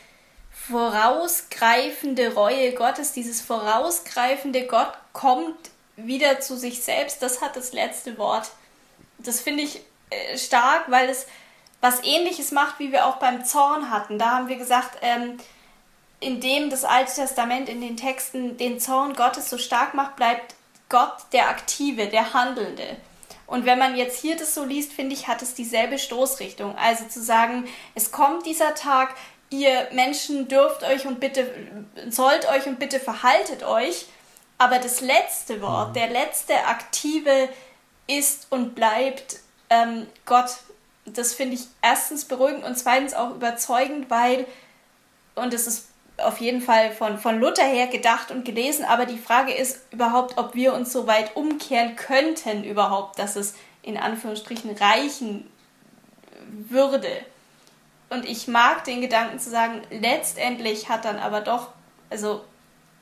vorausgreifende 0.51 2.34
Reue 2.34 2.74
Gottes, 2.74 3.12
dieses 3.12 3.41
vorausgreifende 3.41 4.65
Gott 4.65 4.93
kommt 5.13 5.57
wieder 5.95 6.39
zu 6.39 6.57
sich 6.57 6.81
selbst, 6.81 7.22
das 7.22 7.41
hat 7.41 7.55
das 7.55 7.74
letzte 7.74 8.17
Wort. 8.17 8.51
Das 9.17 9.41
finde 9.41 9.63
ich 9.63 9.81
äh, 10.10 10.38
stark, 10.38 10.89
weil 10.89 11.10
es 11.10 11.27
was 11.81 12.03
ähnliches 12.03 12.51
macht, 12.51 12.79
wie 12.79 12.91
wir 12.91 13.05
auch 13.05 13.17
beim 13.17 13.45
Zorn 13.45 13.91
hatten. 13.91 14.17
Da 14.17 14.31
haben 14.31 14.48
wir 14.48 14.57
gesagt, 14.57 14.98
ähm, 15.01 15.38
indem 16.19 16.69
das 16.69 16.84
Alte 16.84 17.13
Testament 17.13 17.69
in 17.69 17.81
den 17.81 17.98
Texten 17.98 18.57
den 18.57 18.79
Zorn 18.79 19.13
Gottes 19.13 19.50
so 19.50 19.57
stark 19.57 19.93
macht, 19.93 20.15
bleibt 20.15 20.55
Gott 20.89 21.15
der 21.31 21.50
Aktive, 21.50 22.07
der 22.07 22.34
Handelnde. 22.34 22.98
Und 23.47 23.65
wenn 23.65 23.77
man 23.77 23.95
jetzt 23.95 24.19
hier 24.19 24.35
das 24.35 24.55
so 24.55 24.63
liest, 24.63 24.93
finde 24.93 25.13
ich, 25.13 25.27
hat 25.27 25.41
es 25.41 25.53
dieselbe 25.53 25.99
Stoßrichtung. 25.99 26.75
Also 26.77 27.05
zu 27.05 27.21
sagen, 27.21 27.65
es 27.93 28.11
kommt 28.11 28.45
dieser 28.45 28.73
Tag, 28.73 29.15
ihr 29.49 29.87
Menschen 29.91 30.47
dürft 30.47 30.83
euch 30.83 31.05
und 31.05 31.19
bitte, 31.19 31.49
sollt 32.09 32.49
euch 32.49 32.65
und 32.65 32.79
bitte 32.79 32.99
verhaltet 32.99 33.63
euch. 33.63 34.07
Aber 34.57 34.79
das 34.79 35.01
letzte 35.01 35.61
Wort, 35.61 35.89
mhm. 35.89 35.93
der 35.93 36.09
letzte 36.09 36.65
aktive 36.65 37.49
ist 38.07 38.47
und 38.49 38.75
bleibt 38.75 39.39
ähm, 39.69 40.07
Gott. 40.25 40.49
Das 41.05 41.33
finde 41.33 41.55
ich 41.55 41.67
erstens 41.81 42.25
beruhigend 42.25 42.63
und 42.63 42.77
zweitens 42.77 43.13
auch 43.13 43.31
überzeugend, 43.31 44.09
weil, 44.09 44.47
und 45.35 45.53
es 45.53 45.67
ist 45.67 45.89
auf 46.17 46.39
jeden 46.39 46.62
Fall 46.62 46.91
von, 46.91 47.17
von 47.17 47.39
Luther 47.39 47.65
her 47.65 47.88
gedacht 47.88 48.31
und 48.31 48.45
gelesen, 48.45 48.86
aber 48.86 49.05
die 49.05 49.17
Frage 49.17 49.53
ist 49.53 49.81
überhaupt, 49.91 50.38
ob 50.38 50.55
wir 50.55 50.74
uns 50.74 50.91
so 50.91 51.07
weit 51.07 51.36
umkehren 51.36 51.95
könnten 51.95 52.63
überhaupt, 52.63 53.19
dass 53.19 53.36
es 53.36 53.55
in 53.81 53.98
Anführungsstrichen 53.98 54.75
reichen 54.77 55.50
würde. 56.69 57.10
Und 58.10 58.25
ich 58.25 58.48
mag 58.48 58.84
den 58.84 59.01
Gedanken 59.01 59.39
zu 59.39 59.50
sagen, 59.50 59.81
letztendlich 59.89 60.89
hat 60.89 61.05
dann 61.05 61.17
aber 61.17 61.41
doch, 61.41 61.69
also 62.10 62.43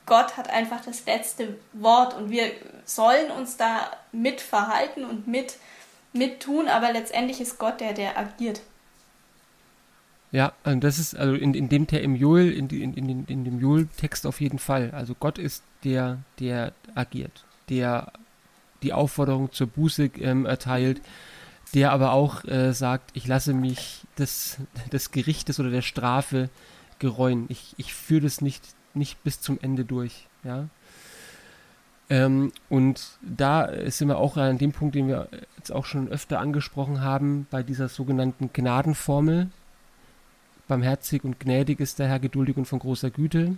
Gott 0.06 0.36
hat 0.36 0.50
einfach 0.50 0.80
das 0.84 1.06
letzte 1.06 1.58
Wort 1.72 2.14
und 2.14 2.30
wir 2.30 2.50
sollen 2.84 3.30
uns 3.30 3.56
da 3.56 3.90
mitverhalten 4.12 5.04
und 5.04 5.26
mit, 5.26 5.56
mit 6.12 6.40
tun, 6.40 6.68
aber 6.68 6.92
letztendlich 6.92 7.40
ist 7.40 7.58
Gott 7.58 7.80
der, 7.80 7.92
der 7.92 8.18
agiert. 8.18 8.60
Ja, 10.34 10.52
also 10.64 10.80
das 10.80 10.98
ist 10.98 11.14
also 11.16 11.36
in, 11.36 11.54
in 11.54 11.68
dem 11.68 11.86
im 11.86 12.16
Joel, 12.16 12.50
in, 12.50 12.68
in, 12.68 12.92
in, 12.94 13.24
in 13.26 13.44
dem 13.44 13.60
Joel-Text 13.60 14.26
auf 14.26 14.40
jeden 14.40 14.58
Fall. 14.58 14.90
Also 14.90 15.14
Gott 15.14 15.38
ist 15.38 15.62
der, 15.84 16.24
der 16.40 16.72
agiert, 16.96 17.44
der 17.68 18.10
die 18.82 18.92
Aufforderung 18.92 19.52
zur 19.52 19.68
Buße 19.68 20.10
ähm, 20.18 20.44
erteilt, 20.44 21.00
der 21.72 21.92
aber 21.92 22.10
auch 22.10 22.44
äh, 22.46 22.72
sagt, 22.72 23.12
ich 23.14 23.28
lasse 23.28 23.54
mich 23.54 24.00
des, 24.18 24.58
des 24.90 25.12
Gerichtes 25.12 25.60
oder 25.60 25.70
der 25.70 25.82
Strafe 25.82 26.50
gereuen. 26.98 27.46
Ich, 27.48 27.72
ich 27.76 27.94
führe 27.94 28.22
das 28.22 28.40
nicht, 28.40 28.64
nicht 28.92 29.22
bis 29.22 29.40
zum 29.40 29.60
Ende 29.62 29.84
durch. 29.84 30.26
Ja. 30.42 30.68
Ähm, 32.10 32.50
und 32.68 33.18
da 33.22 33.70
sind 33.88 34.08
wir 34.08 34.18
auch 34.18 34.36
an 34.36 34.58
dem 34.58 34.72
Punkt, 34.72 34.96
den 34.96 35.06
wir 35.06 35.28
jetzt 35.58 35.70
auch 35.70 35.84
schon 35.84 36.08
öfter 36.08 36.40
angesprochen 36.40 37.02
haben, 37.02 37.46
bei 37.52 37.62
dieser 37.62 37.88
sogenannten 37.88 38.50
Gnadenformel, 38.52 39.50
Barmherzig 40.68 41.24
und 41.24 41.40
gnädig 41.40 41.80
ist 41.80 41.98
der 41.98 42.08
Herr 42.08 42.18
geduldig 42.18 42.56
und 42.56 42.66
von 42.66 42.78
großer 42.78 43.10
Güte, 43.10 43.56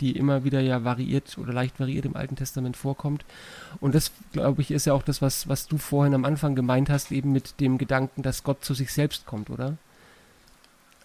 die 0.00 0.16
immer 0.16 0.44
wieder 0.44 0.60
ja 0.60 0.84
variiert 0.84 1.38
oder 1.38 1.52
leicht 1.52 1.78
variiert 1.78 2.06
im 2.06 2.16
Alten 2.16 2.36
Testament 2.36 2.76
vorkommt. 2.76 3.24
Und 3.80 3.94
das, 3.94 4.10
glaube 4.32 4.62
ich, 4.62 4.70
ist 4.70 4.86
ja 4.86 4.94
auch 4.94 5.02
das, 5.02 5.22
was, 5.22 5.48
was 5.48 5.68
du 5.68 5.78
vorhin 5.78 6.14
am 6.14 6.24
Anfang 6.24 6.54
gemeint 6.54 6.90
hast, 6.90 7.12
eben 7.12 7.32
mit 7.32 7.60
dem 7.60 7.78
Gedanken, 7.78 8.22
dass 8.22 8.42
Gott 8.42 8.64
zu 8.64 8.74
sich 8.74 8.92
selbst 8.92 9.26
kommt, 9.26 9.50
oder? 9.50 9.76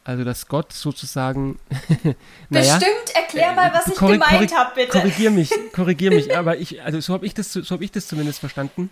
Also, 0.04 0.24
dass 0.24 0.48
Gott 0.48 0.72
sozusagen. 0.72 1.58
naja, 2.50 2.78
Bestimmt, 2.78 3.16
erklär 3.16 3.54
mal, 3.54 3.74
was 3.74 3.88
ich 3.88 3.96
gemeint 3.96 4.56
habe, 4.56 4.72
bitte. 4.76 4.92
Korrigier 4.92 5.32
mich, 5.32 5.52
korrigier 5.74 6.12
mich, 6.12 6.38
aber 6.38 6.58
ich, 6.58 6.84
also 6.84 7.00
so 7.00 7.14
habe 7.14 7.26
ich, 7.26 7.34
das, 7.34 7.52
so 7.52 7.64
hab 7.64 7.82
ich 7.82 7.92
das 7.92 8.08
zumindest 8.08 8.40
verstanden. 8.40 8.92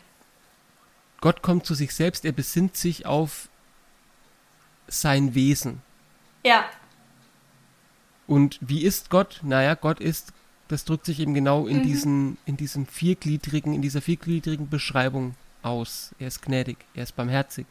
Gott 1.21 1.43
kommt 1.43 1.65
zu 1.65 1.75
sich 1.75 1.93
selbst, 1.93 2.25
er 2.25 2.31
besinnt 2.31 2.75
sich 2.75 3.05
auf 3.05 3.47
sein 4.87 5.35
Wesen. 5.35 5.81
Ja. 6.43 6.65
Und 8.27 8.57
wie 8.61 8.83
ist 8.83 9.09
Gott? 9.09 9.39
Naja, 9.43 9.75
Gott 9.75 9.99
ist, 9.99 10.33
das 10.67 10.85
drückt 10.85 11.05
sich 11.05 11.19
eben 11.19 11.33
genau 11.33 11.67
in 11.67 11.79
mhm. 11.79 11.83
diesen, 11.83 12.37
in 12.45 12.57
diesem 12.57 12.85
viergliedrigen, 12.85 13.73
in 13.73 13.81
dieser 13.81 14.01
viergliedrigen 14.01 14.69
Beschreibung 14.69 15.35
aus. 15.61 16.11
Er 16.19 16.27
ist 16.27 16.41
gnädig, 16.41 16.77
er 16.93 17.03
ist 17.03 17.15
barmherzig, 17.15 17.65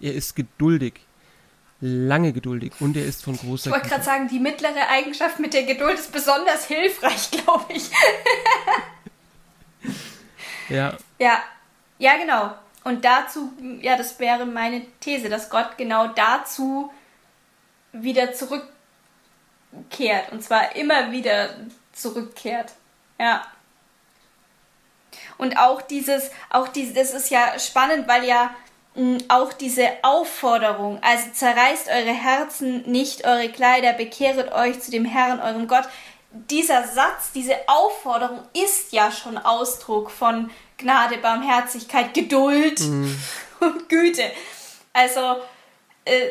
er 0.00 0.14
ist 0.14 0.34
geduldig, 0.36 0.94
lange 1.80 2.32
geduldig 2.32 2.72
und 2.80 2.96
er 2.96 3.04
ist 3.04 3.22
von 3.22 3.36
großer 3.36 3.70
Ich 3.70 3.72
wollte 3.72 3.88
gerade 3.88 4.04
sagen, 4.04 4.28
die 4.28 4.40
mittlere 4.40 4.88
Eigenschaft 4.88 5.38
mit 5.38 5.54
der 5.54 5.64
Geduld 5.64 5.94
ist 5.98 6.12
besonders 6.12 6.66
hilfreich, 6.66 7.30
glaube 7.44 7.72
ich. 7.72 7.90
ja. 10.68 10.96
Ja. 11.18 11.42
Ja, 11.98 12.16
genau. 12.16 12.54
Und 12.84 13.04
dazu, 13.04 13.52
ja, 13.80 13.96
das 13.96 14.18
wäre 14.20 14.46
meine 14.46 14.82
These, 15.00 15.28
dass 15.28 15.50
Gott 15.50 15.76
genau 15.76 16.08
dazu 16.08 16.90
wieder 17.92 18.32
zurückkehrt. 18.32 20.32
Und 20.32 20.42
zwar 20.42 20.76
immer 20.76 21.10
wieder 21.10 21.50
zurückkehrt. 21.92 22.72
Ja. 23.18 23.46
Und 25.36 25.58
auch 25.58 25.82
dieses, 25.82 26.30
auch 26.50 26.68
dieses, 26.68 26.94
das 26.94 27.14
ist 27.14 27.30
ja 27.30 27.58
spannend, 27.58 28.08
weil 28.08 28.24
ja 28.24 28.54
mh, 28.94 29.18
auch 29.28 29.52
diese 29.52 29.88
Aufforderung, 30.02 31.00
also 31.02 31.30
zerreißt 31.32 31.88
eure 31.88 32.12
Herzen, 32.12 32.82
nicht 32.90 33.26
eure 33.26 33.50
Kleider, 33.50 33.92
bekehret 33.92 34.52
euch 34.52 34.80
zu 34.80 34.90
dem 34.90 35.04
Herrn, 35.04 35.40
eurem 35.40 35.68
Gott. 35.68 35.88
Dieser 36.30 36.86
Satz, 36.86 37.32
diese 37.32 37.56
Aufforderung 37.68 38.42
ist 38.52 38.92
ja 38.92 39.10
schon 39.10 39.38
Ausdruck 39.38 40.10
von 40.10 40.50
Gnade, 40.76 41.18
Barmherzigkeit, 41.18 42.14
Geduld 42.14 42.80
mhm. 42.80 43.18
und 43.60 43.88
Güte. 43.88 44.30
Also 44.92 45.36
äh, 46.04 46.28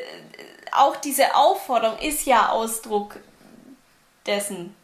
auch 0.77 0.97
diese 0.97 1.35
Aufforderung 1.35 1.99
ist 1.99 2.25
ja 2.25 2.49
Ausdruck 2.49 3.19
dessen. 4.25 4.75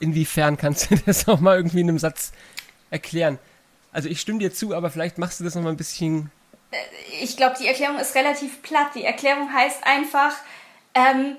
Inwiefern 0.00 0.56
kannst 0.56 0.90
du 0.90 0.96
das 1.06 1.28
auch 1.28 1.40
mal 1.40 1.56
irgendwie 1.56 1.80
in 1.80 1.88
einem 1.88 1.98
Satz 1.98 2.32
erklären? 2.90 3.38
Also 3.92 4.08
ich 4.08 4.20
stimme 4.20 4.40
dir 4.40 4.52
zu, 4.52 4.74
aber 4.74 4.90
vielleicht 4.90 5.18
machst 5.18 5.40
du 5.40 5.44
das 5.44 5.54
noch 5.54 5.62
mal 5.62 5.70
ein 5.70 5.76
bisschen. 5.76 6.30
Äh, 6.72 6.76
ich 7.22 7.36
glaube, 7.36 7.56
die 7.60 7.66
Erklärung 7.66 7.98
ist 7.98 8.14
relativ 8.14 8.60
platt. 8.62 8.88
Die 8.94 9.04
Erklärung 9.04 9.52
heißt 9.52 9.86
einfach, 9.86 10.34
ähm, 10.94 11.36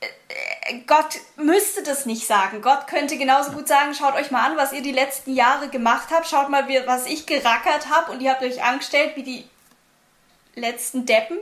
äh, 0.00 0.78
Gott 0.86 1.20
müsste 1.36 1.82
das 1.82 2.06
nicht 2.06 2.26
sagen. 2.26 2.62
Gott 2.62 2.86
könnte 2.86 3.18
genauso 3.18 3.52
gut 3.52 3.68
sagen, 3.68 3.94
schaut 3.94 4.14
euch 4.14 4.30
mal 4.30 4.50
an, 4.50 4.56
was 4.56 4.72
ihr 4.72 4.82
die 4.82 4.92
letzten 4.92 5.34
Jahre 5.34 5.68
gemacht 5.68 6.08
habt. 6.10 6.26
Schaut 6.26 6.48
mal, 6.48 6.66
was 6.86 7.06
ich 7.06 7.26
gerackert 7.26 7.90
habe 7.90 8.12
und 8.12 8.22
ihr 8.22 8.30
habt 8.30 8.42
euch 8.42 8.62
angestellt 8.62 9.12
wie 9.16 9.22
die 9.22 9.44
letzten 10.54 11.06
Deppen. 11.06 11.38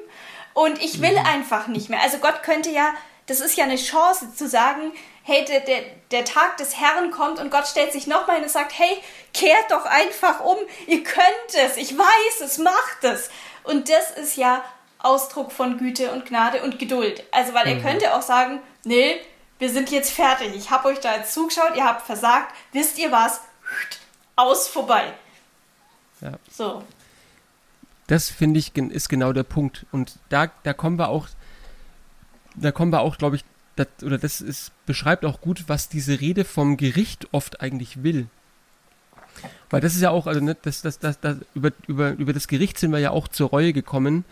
Und 0.55 0.83
ich 0.83 1.01
will 1.01 1.19
mhm. 1.19 1.27
einfach 1.27 1.67
nicht 1.67 1.89
mehr. 1.89 2.01
Also 2.03 2.19
Gott 2.19 2.43
könnte 2.43 2.71
ja, 2.71 2.93
das 3.27 3.41
ist 3.41 3.57
ja 3.57 3.65
eine 3.65 3.77
Chance 3.77 4.35
zu 4.35 4.49
sagen, 4.49 4.93
hey, 5.23 5.45
der, 5.45 5.61
der, 5.61 5.83
der 6.11 6.25
Tag 6.25 6.57
des 6.57 6.79
Herrn 6.79 7.11
kommt 7.11 7.39
und 7.39 7.51
Gott 7.51 7.67
stellt 7.67 7.93
sich 7.93 8.07
nochmal 8.07 8.37
hin 8.37 8.45
und 8.45 8.51
sagt, 8.51 8.77
hey, 8.77 8.99
kehrt 9.33 9.71
doch 9.71 9.85
einfach 9.85 10.41
um, 10.41 10.57
ihr 10.87 11.03
könnt 11.05 11.55
es, 11.55 11.77
ich 11.77 11.97
weiß 11.97 12.41
es, 12.41 12.59
macht 12.59 13.05
es. 13.05 13.31
Und 13.65 13.89
das 13.89 14.11
ist 14.11 14.37
ja 14.37 14.65
Ausdruck 14.99 15.53
von 15.53 15.79
Güte 15.79 16.13
und 16.13 16.27
Gnade 16.27 16.63
und 16.63 16.79
Geduld. 16.79 17.25
Also, 17.31 17.55
weil 17.55 17.67
mhm. 17.67 17.79
er 17.79 17.91
könnte 17.91 18.15
auch 18.15 18.23
sagen, 18.23 18.61
nee, 18.85 19.21
wir 19.59 19.71
sind 19.71 19.91
jetzt 19.91 20.13
fertig, 20.13 20.55
ich 20.57 20.71
habe 20.71 20.89
euch 20.89 20.99
da 20.99 21.17
jetzt 21.17 21.33
zugeschaut, 21.33 21.77
ihr 21.77 21.85
habt 21.85 22.05
versagt, 22.05 22.53
wisst 22.73 22.99
ihr 22.99 23.13
was, 23.13 23.41
aus 24.35 24.67
vorbei. 24.67 25.13
Ja. 26.21 26.33
So 26.51 26.83
Das 28.07 28.31
finde 28.31 28.59
ich 28.59 28.77
ist 28.77 29.09
genau 29.09 29.33
der 29.33 29.45
Punkt. 29.45 29.87
Und 29.93 30.19
da, 30.29 30.51
da 30.65 30.73
kommen 30.73 30.99
wir 30.99 31.09
auch, 31.09 31.29
da 32.57 32.73
kommen 32.73 32.93
wir 32.93 33.01
auch, 33.01 33.19
glaube 33.19 33.37
ich, 33.37 33.45
das, 33.77 33.87
oder 34.03 34.19
das 34.19 34.41
ist, 34.41 34.73
beschreibt 34.87 35.25
auch 35.25 35.41
gut, 35.41 35.65
was 35.69 35.89
diese 35.89 36.21
Rede 36.21 36.45
vom 36.45 36.77
Gericht 36.77 37.29
oft 37.33 37.61
eigentlich 37.61 38.03
will. 38.03 38.27
Weil 39.71 39.81
das 39.81 39.95
ist 39.95 40.03
ja 40.03 40.11
auch, 40.11 40.27
also 40.27 40.41
ne, 40.41 40.57
das, 40.61 40.83
das, 40.83 40.99
das, 40.99 41.19
das, 41.21 41.39
über, 41.55 41.71
über, 41.87 42.13
über 42.13 42.33
das 42.33 42.49
Gericht 42.49 42.79
sind 42.79 42.93
wir 42.93 42.99
ja 42.99 43.11
auch 43.11 43.29
zur 43.29 43.49
Reue 43.49 43.73
gekommen, 43.73 44.25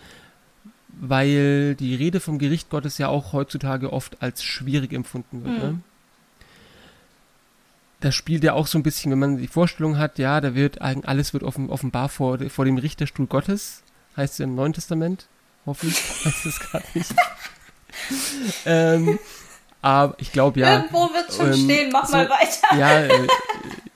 weil 0.88 1.74
die 1.76 1.94
Rede 1.94 2.20
vom 2.20 2.38
Gericht 2.38 2.68
Gottes 2.68 2.98
ja 2.98 3.09
auch 3.09 3.33
heutzutage 3.33 3.92
oft 3.92 4.20
als 4.20 4.42
schwierig 4.42 4.92
empfunden 4.92 5.44
wird. 5.44 5.54
Mhm. 5.54 5.62
Ne? 5.62 5.80
Das 8.00 8.14
spielt 8.14 8.42
ja 8.44 8.54
auch 8.54 8.66
so 8.66 8.78
ein 8.78 8.82
bisschen, 8.82 9.12
wenn 9.12 9.18
man 9.18 9.36
die 9.38 9.46
Vorstellung 9.46 9.98
hat, 9.98 10.18
ja, 10.18 10.40
da 10.40 10.54
wird 10.54 10.80
alles 10.80 11.32
wird 11.34 11.42
offen, 11.42 11.68
offenbar 11.68 12.08
vor, 12.08 12.38
vor 12.48 12.64
dem 12.64 12.78
Richterstuhl 12.78 13.26
Gottes, 13.26 13.82
heißt 14.16 14.34
es 14.34 14.40
im 14.40 14.54
Neuen 14.54 14.72
Testament, 14.72 15.26
hoffe 15.66 15.86
ich, 15.86 15.96
heißt 16.24 16.46
es 16.46 16.60
gerade 16.60 16.86
nicht. 16.94 17.14
ähm, 18.64 19.18
aber 19.82 20.14
ich 20.18 20.32
glaube 20.32 20.60
ja. 20.60 20.76
Irgendwo 20.76 21.10
wird 21.12 21.32
schon 21.32 21.52
ähm, 21.52 21.64
stehen, 21.64 21.92
mach 21.92 22.06
so, 22.06 22.16
mal 22.16 22.30
weiter. 22.30 22.76
Ja, 22.78 23.00
äh, 23.00 23.26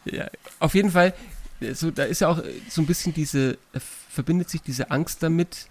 ja, 0.04 0.26
auf 0.58 0.74
jeden 0.74 0.90
Fall, 0.90 1.14
so, 1.72 1.90
da 1.90 2.04
ist 2.04 2.20
ja 2.20 2.28
auch 2.28 2.42
so 2.68 2.82
ein 2.82 2.86
bisschen 2.86 3.14
diese, 3.14 3.56
verbindet 4.10 4.50
sich 4.50 4.60
diese 4.62 4.90
Angst 4.90 5.22
damit, 5.22 5.68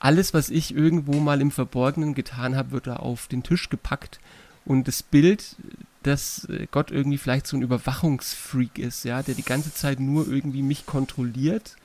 alles, 0.00 0.32
was 0.32 0.48
ich 0.48 0.74
irgendwo 0.74 1.20
mal 1.20 1.40
im 1.40 1.50
Verborgenen 1.50 2.14
getan 2.14 2.56
habe, 2.56 2.72
wird 2.72 2.86
da 2.86 2.96
auf 2.96 3.28
den 3.28 3.42
Tisch 3.42 3.68
gepackt. 3.68 4.18
Und 4.64 4.88
das 4.88 5.02
Bild, 5.02 5.56
dass 6.02 6.48
Gott 6.70 6.90
irgendwie 6.90 7.18
vielleicht 7.18 7.46
so 7.46 7.56
ein 7.56 7.62
Überwachungsfreak 7.62 8.78
ist, 8.78 9.04
ja, 9.04 9.22
der 9.22 9.34
die 9.34 9.44
ganze 9.44 9.74
Zeit 9.74 10.00
nur 10.00 10.26
irgendwie 10.28 10.62
mich 10.62 10.86
kontrolliert 10.86 11.76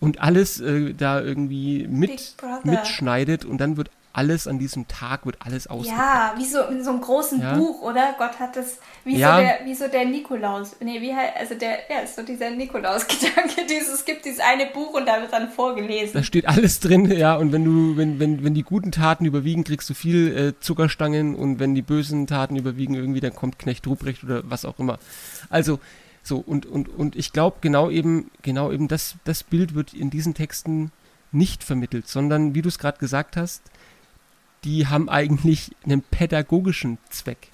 und 0.00 0.20
alles 0.20 0.60
äh, 0.60 0.94
da 0.94 1.20
irgendwie 1.20 1.86
mit, 1.86 2.36
mitschneidet 2.64 3.44
und 3.44 3.58
dann 3.58 3.76
wird 3.76 3.90
alles 4.12 4.46
an 4.46 4.58
diesem 4.58 4.88
Tag 4.88 5.24
wird 5.24 5.36
alles 5.40 5.66
ausgepackt. 5.66 6.00
Ja, 6.00 6.34
wie 6.36 6.44
so 6.44 6.62
in 6.64 6.84
so 6.84 6.90
einem 6.90 7.00
großen 7.00 7.40
ja. 7.40 7.54
Buch, 7.54 7.80
oder? 7.82 8.14
Gott 8.18 8.38
hat 8.38 8.56
das, 8.56 8.78
wie, 9.04 9.16
ja. 9.16 9.36
so, 9.36 9.42
der, 9.42 9.58
wie 9.64 9.74
so 9.74 9.88
der 9.88 10.04
Nikolaus. 10.04 10.76
Nee, 10.80 11.00
wie 11.00 11.14
halt, 11.14 11.30
also 11.38 11.54
der, 11.54 11.78
ja, 11.90 12.00
ist 12.00 12.16
so 12.16 12.22
dieser 12.22 12.50
Nikolaus-Gedanke. 12.50 13.62
Es 13.92 14.04
gibt 14.04 14.24
dieses 14.24 14.40
eine 14.40 14.66
Buch 14.66 14.94
und 14.94 15.06
da 15.06 15.20
wird 15.20 15.32
dann 15.32 15.50
vorgelesen. 15.50 16.14
Da 16.14 16.22
steht 16.22 16.46
alles 16.46 16.80
drin, 16.80 17.10
ja, 17.10 17.36
und 17.36 17.52
wenn 17.52 17.64
du, 17.64 17.96
wenn, 17.96 18.18
wenn, 18.18 18.44
wenn 18.44 18.54
die 18.54 18.62
guten 18.62 18.90
Taten 18.90 19.24
überwiegen, 19.24 19.64
kriegst 19.64 19.88
du 19.90 19.94
viel 19.94 20.36
äh, 20.36 20.60
Zuckerstangen 20.60 21.34
und 21.34 21.58
wenn 21.58 21.74
die 21.74 21.82
bösen 21.82 22.26
Taten 22.26 22.56
überwiegen, 22.56 22.94
irgendwie, 22.94 23.20
dann 23.20 23.34
kommt 23.34 23.58
Knecht 23.58 23.86
Ruprecht 23.86 24.24
oder 24.24 24.42
was 24.44 24.64
auch 24.64 24.78
immer. 24.78 24.98
Also, 25.50 25.78
so, 26.22 26.38
und, 26.38 26.66
und, 26.66 26.88
und 26.88 27.16
ich 27.16 27.32
glaube, 27.32 27.58
genau 27.60 27.90
eben, 27.90 28.30
genau 28.42 28.72
eben 28.72 28.88
das, 28.88 29.16
das 29.24 29.42
Bild 29.42 29.74
wird 29.74 29.94
in 29.94 30.10
diesen 30.10 30.34
Texten 30.34 30.92
nicht 31.32 31.64
vermittelt, 31.64 32.08
sondern, 32.08 32.54
wie 32.54 32.62
du 32.62 32.68
es 32.68 32.78
gerade 32.78 32.98
gesagt 32.98 33.36
hast, 33.36 33.62
die 34.64 34.86
haben 34.86 35.08
eigentlich 35.08 35.72
einen 35.84 36.02
pädagogischen 36.02 36.98
Zweck. 37.10 37.48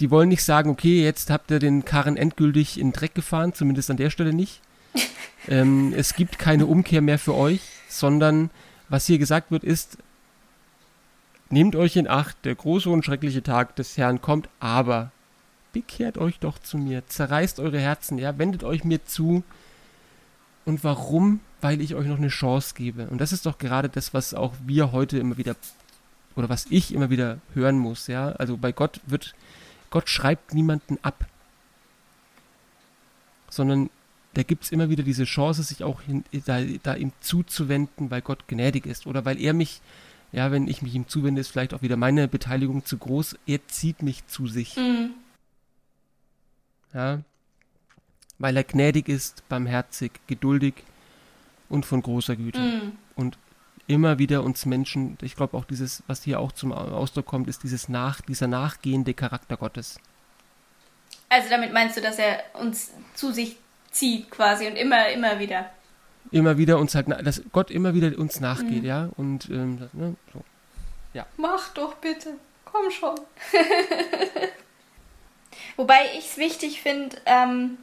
Die 0.00 0.10
wollen 0.10 0.28
nicht 0.28 0.44
sagen, 0.44 0.70
okay, 0.70 1.02
jetzt 1.02 1.30
habt 1.30 1.50
ihr 1.50 1.58
den 1.58 1.84
Karren 1.84 2.16
endgültig 2.16 2.78
in 2.78 2.88
den 2.88 2.92
Dreck 2.92 3.14
gefahren, 3.14 3.52
zumindest 3.52 3.90
an 3.90 3.96
der 3.96 4.10
Stelle 4.10 4.32
nicht. 4.32 4.60
ähm, 5.48 5.92
es 5.94 6.14
gibt 6.14 6.38
keine 6.38 6.66
Umkehr 6.66 7.02
mehr 7.02 7.18
für 7.18 7.34
euch, 7.34 7.60
sondern 7.88 8.50
was 8.88 9.06
hier 9.06 9.18
gesagt 9.18 9.50
wird, 9.50 9.62
ist, 9.62 9.98
nehmt 11.50 11.76
euch 11.76 11.96
in 11.96 12.08
Acht, 12.08 12.44
der 12.44 12.54
große 12.54 12.88
und 12.88 13.04
schreckliche 13.04 13.42
Tag 13.42 13.76
des 13.76 13.96
Herrn 13.96 14.20
kommt, 14.20 14.48
aber 14.58 15.12
bekehrt 15.72 16.18
euch 16.18 16.38
doch 16.38 16.58
zu 16.58 16.78
mir, 16.78 17.06
zerreißt 17.06 17.60
eure 17.60 17.78
Herzen, 17.78 18.18
ja, 18.18 18.38
wendet 18.38 18.64
euch 18.64 18.84
mir 18.84 19.04
zu. 19.04 19.42
Und 20.64 20.82
warum 20.82 21.40
weil 21.60 21.80
ich 21.80 21.94
euch 21.94 22.06
noch 22.06 22.18
eine 22.18 22.28
Chance 22.28 22.74
gebe. 22.74 23.06
Und 23.08 23.20
das 23.20 23.32
ist 23.32 23.46
doch 23.46 23.58
gerade 23.58 23.88
das, 23.88 24.14
was 24.14 24.34
auch 24.34 24.54
wir 24.64 24.92
heute 24.92 25.18
immer 25.18 25.36
wieder, 25.36 25.56
oder 26.36 26.48
was 26.48 26.66
ich 26.70 26.92
immer 26.94 27.10
wieder 27.10 27.38
hören 27.54 27.78
muss, 27.78 28.06
ja. 28.06 28.32
Also 28.32 28.56
bei 28.56 28.72
Gott 28.72 29.00
wird, 29.06 29.34
Gott 29.90 30.08
schreibt 30.08 30.54
niemanden 30.54 30.98
ab. 31.02 31.26
Sondern 33.50 33.90
da 34.34 34.42
gibt 34.42 34.64
es 34.64 34.72
immer 34.72 34.88
wieder 34.90 35.02
diese 35.02 35.24
Chance, 35.24 35.62
sich 35.62 35.82
auch 35.82 36.02
hin, 36.02 36.24
da, 36.46 36.60
da 36.82 36.94
ihm 36.94 37.12
zuzuwenden, 37.20 38.10
weil 38.10 38.22
Gott 38.22 38.46
gnädig 38.46 38.86
ist. 38.86 39.06
Oder 39.06 39.24
weil 39.24 39.40
er 39.40 39.52
mich, 39.52 39.80
ja, 40.32 40.52
wenn 40.52 40.68
ich 40.68 40.82
mich 40.82 40.94
ihm 40.94 41.08
zuwende, 41.08 41.40
ist 41.40 41.48
vielleicht 41.48 41.74
auch 41.74 41.82
wieder 41.82 41.96
meine 41.96 42.28
Beteiligung 42.28 42.84
zu 42.84 42.96
groß. 42.96 43.36
Er 43.46 43.66
zieht 43.66 44.02
mich 44.02 44.26
zu 44.28 44.46
sich. 44.46 44.76
Mhm. 44.76 45.10
Ja. 46.94 47.20
Weil 48.38 48.56
er 48.56 48.64
gnädig 48.64 49.08
ist, 49.08 49.46
barmherzig, 49.48 50.12
geduldig 50.28 50.74
und 51.70 51.86
von 51.86 52.02
großer 52.02 52.36
Güte. 52.36 52.60
Mm. 52.60 52.92
Und 53.16 53.38
immer 53.86 54.18
wieder 54.18 54.42
uns 54.42 54.66
Menschen, 54.66 55.16
ich 55.22 55.34
glaube 55.34 55.56
auch 55.56 55.64
dieses, 55.64 56.02
was 56.06 56.22
hier 56.22 56.40
auch 56.40 56.52
zum 56.52 56.72
Ausdruck 56.72 57.26
kommt, 57.26 57.48
ist 57.48 57.62
dieses 57.62 57.88
nach, 57.88 58.20
dieser 58.20 58.46
nachgehende 58.46 59.14
Charakter 59.14 59.56
Gottes. 59.56 59.98
Also 61.28 61.48
damit 61.48 61.72
meinst 61.72 61.96
du, 61.96 62.00
dass 62.00 62.18
er 62.18 62.42
uns 62.60 62.90
zu 63.14 63.32
sich 63.32 63.56
zieht 63.90 64.30
quasi 64.30 64.66
und 64.66 64.76
immer, 64.76 65.08
immer 65.08 65.38
wieder. 65.38 65.70
Immer 66.32 66.58
wieder 66.58 66.78
uns 66.78 66.94
halt, 66.94 67.08
dass 67.24 67.42
Gott 67.50 67.70
immer 67.70 67.94
wieder 67.94 68.16
uns 68.18 68.40
nachgeht, 68.40 68.82
mm. 68.82 68.86
ja. 68.86 69.08
Und 69.16 69.48
ähm, 69.48 69.78
das, 69.80 69.94
ne, 69.94 70.16
so. 70.32 70.44
Ja. 71.14 71.26
Mach 71.36 71.68
doch 71.70 71.94
bitte. 71.94 72.34
Komm 72.64 72.90
schon. 72.90 73.18
Wobei 75.76 76.00
ich 76.16 76.26
es 76.26 76.36
wichtig 76.36 76.82
finde, 76.82 77.16
ähm, 77.26 77.78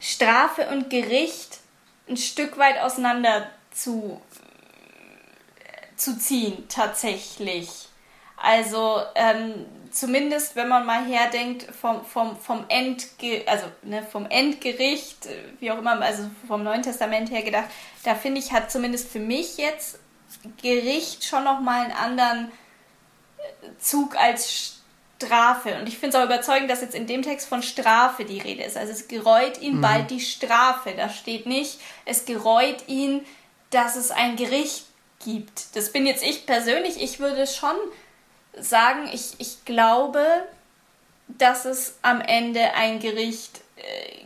Strafe 0.00 0.68
und 0.68 0.90
Gericht 0.90 1.60
ein 2.08 2.16
Stück 2.16 2.58
weit 2.58 2.80
auseinander 2.80 3.50
zu, 3.70 4.20
zu 5.96 6.18
ziehen, 6.18 6.66
tatsächlich. 6.68 7.88
Also 8.36 9.00
ähm, 9.14 9.66
zumindest, 9.90 10.56
wenn 10.56 10.68
man 10.68 10.84
mal 10.84 11.04
herdenkt 11.04 11.64
vom, 11.74 12.04
vom, 12.04 12.36
vom, 12.36 12.64
Endge 12.68 13.42
also, 13.46 13.66
ne, 13.82 14.02
vom 14.02 14.26
Endgericht, 14.26 15.26
wie 15.58 15.70
auch 15.70 15.78
immer, 15.78 16.00
also 16.02 16.30
vom 16.46 16.62
Neuen 16.62 16.82
Testament 16.82 17.30
her 17.30 17.42
gedacht, 17.42 17.66
da 18.04 18.14
finde 18.14 18.40
ich, 18.40 18.52
hat 18.52 18.70
zumindest 18.70 19.10
für 19.10 19.18
mich 19.18 19.56
jetzt 19.56 19.98
Gericht 20.60 21.24
schon 21.24 21.44
nochmal 21.44 21.84
einen 21.84 21.92
anderen 21.92 22.52
Zug 23.78 24.16
als 24.16 24.75
Strafe. 25.16 25.78
Und 25.78 25.88
ich 25.88 25.98
finde 25.98 26.16
es 26.16 26.22
auch 26.22 26.26
überzeugend, 26.26 26.70
dass 26.70 26.82
jetzt 26.82 26.94
in 26.94 27.06
dem 27.06 27.22
Text 27.22 27.48
von 27.48 27.62
Strafe 27.62 28.24
die 28.24 28.38
Rede 28.38 28.62
ist. 28.62 28.76
Also 28.76 28.92
es 28.92 29.08
gereut 29.08 29.60
ihn 29.60 29.76
mhm. 29.76 29.80
bald 29.80 30.10
die 30.10 30.20
Strafe. 30.20 30.92
Da 30.96 31.08
steht 31.08 31.46
nicht, 31.46 31.80
es 32.04 32.24
gereut 32.24 32.84
ihn, 32.86 33.24
dass 33.70 33.96
es 33.96 34.10
ein 34.10 34.36
Gericht 34.36 34.86
gibt. 35.24 35.74
Das 35.74 35.92
bin 35.92 36.06
jetzt 36.06 36.22
ich 36.22 36.46
persönlich. 36.46 37.02
Ich 37.02 37.18
würde 37.18 37.46
schon 37.46 37.76
sagen, 38.58 39.08
ich, 39.12 39.34
ich 39.38 39.64
glaube, 39.64 40.24
dass 41.28 41.64
es 41.64 41.98
am 42.02 42.20
Ende 42.20 42.74
ein 42.74 43.00
Gericht 43.00 43.60
äh, 43.76 44.24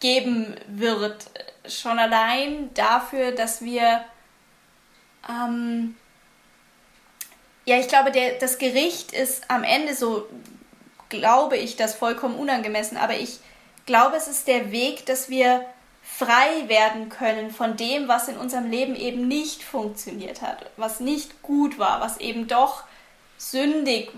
geben 0.00 0.56
wird. 0.66 1.30
Schon 1.68 1.98
allein 1.98 2.72
dafür, 2.74 3.32
dass 3.32 3.62
wir 3.62 4.04
ähm, 5.28 5.96
ja, 7.64 7.78
ich 7.78 7.88
glaube, 7.88 8.10
der, 8.10 8.34
das 8.38 8.58
Gericht 8.58 9.12
ist 9.12 9.50
am 9.50 9.64
Ende 9.64 9.94
so, 9.94 10.26
glaube 11.08 11.56
ich, 11.56 11.76
das 11.76 11.94
vollkommen 11.94 12.36
unangemessen, 12.36 12.96
aber 12.96 13.14
ich 13.14 13.38
glaube, 13.86 14.16
es 14.16 14.28
ist 14.28 14.48
der 14.48 14.70
Weg, 14.72 15.06
dass 15.06 15.28
wir 15.28 15.64
frei 16.02 16.68
werden 16.68 17.08
können 17.08 17.50
von 17.50 17.76
dem, 17.76 18.08
was 18.08 18.28
in 18.28 18.36
unserem 18.36 18.70
Leben 18.70 18.94
eben 18.94 19.26
nicht 19.26 19.62
funktioniert 19.62 20.42
hat, 20.42 20.70
was 20.76 21.00
nicht 21.00 21.42
gut 21.42 21.78
war, 21.78 22.00
was 22.00 22.18
eben 22.18 22.46
doch 22.46 22.84
sündig 23.38 24.10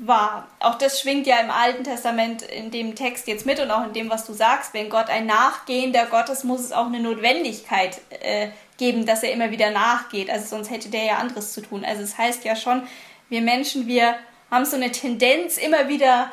war. 0.00 0.48
Auch 0.60 0.76
das 0.76 1.00
schwingt 1.00 1.26
ja 1.26 1.38
im 1.40 1.50
Alten 1.50 1.84
Testament 1.84 2.42
in 2.42 2.70
dem 2.70 2.94
Text 2.94 3.26
jetzt 3.26 3.46
mit 3.46 3.60
und 3.60 3.70
auch 3.70 3.84
in 3.84 3.92
dem, 3.92 4.10
was 4.10 4.24
du 4.24 4.32
sagst. 4.32 4.72
Wenn 4.72 4.88
Gott 4.88 5.08
ein 5.08 5.26
nachgehender 5.26 6.06
Gott 6.06 6.28
ist, 6.28 6.44
muss 6.44 6.60
es 6.60 6.72
auch 6.72 6.86
eine 6.86 7.00
Notwendigkeit 7.00 8.00
äh, 8.20 8.48
geben, 8.82 9.06
dass 9.06 9.22
er 9.22 9.30
immer 9.30 9.52
wieder 9.52 9.70
nachgeht. 9.70 10.28
Also 10.28 10.46
sonst 10.46 10.68
hätte 10.68 10.88
der 10.88 11.04
ja 11.04 11.16
anderes 11.18 11.52
zu 11.52 11.60
tun. 11.62 11.84
Also 11.84 12.02
es 12.02 12.10
das 12.10 12.18
heißt 12.18 12.44
ja 12.44 12.56
schon, 12.56 12.82
wir 13.28 13.40
Menschen, 13.40 13.86
wir 13.86 14.16
haben 14.50 14.64
so 14.64 14.74
eine 14.74 14.90
Tendenz, 14.90 15.56
immer 15.56 15.86
wieder 15.86 16.32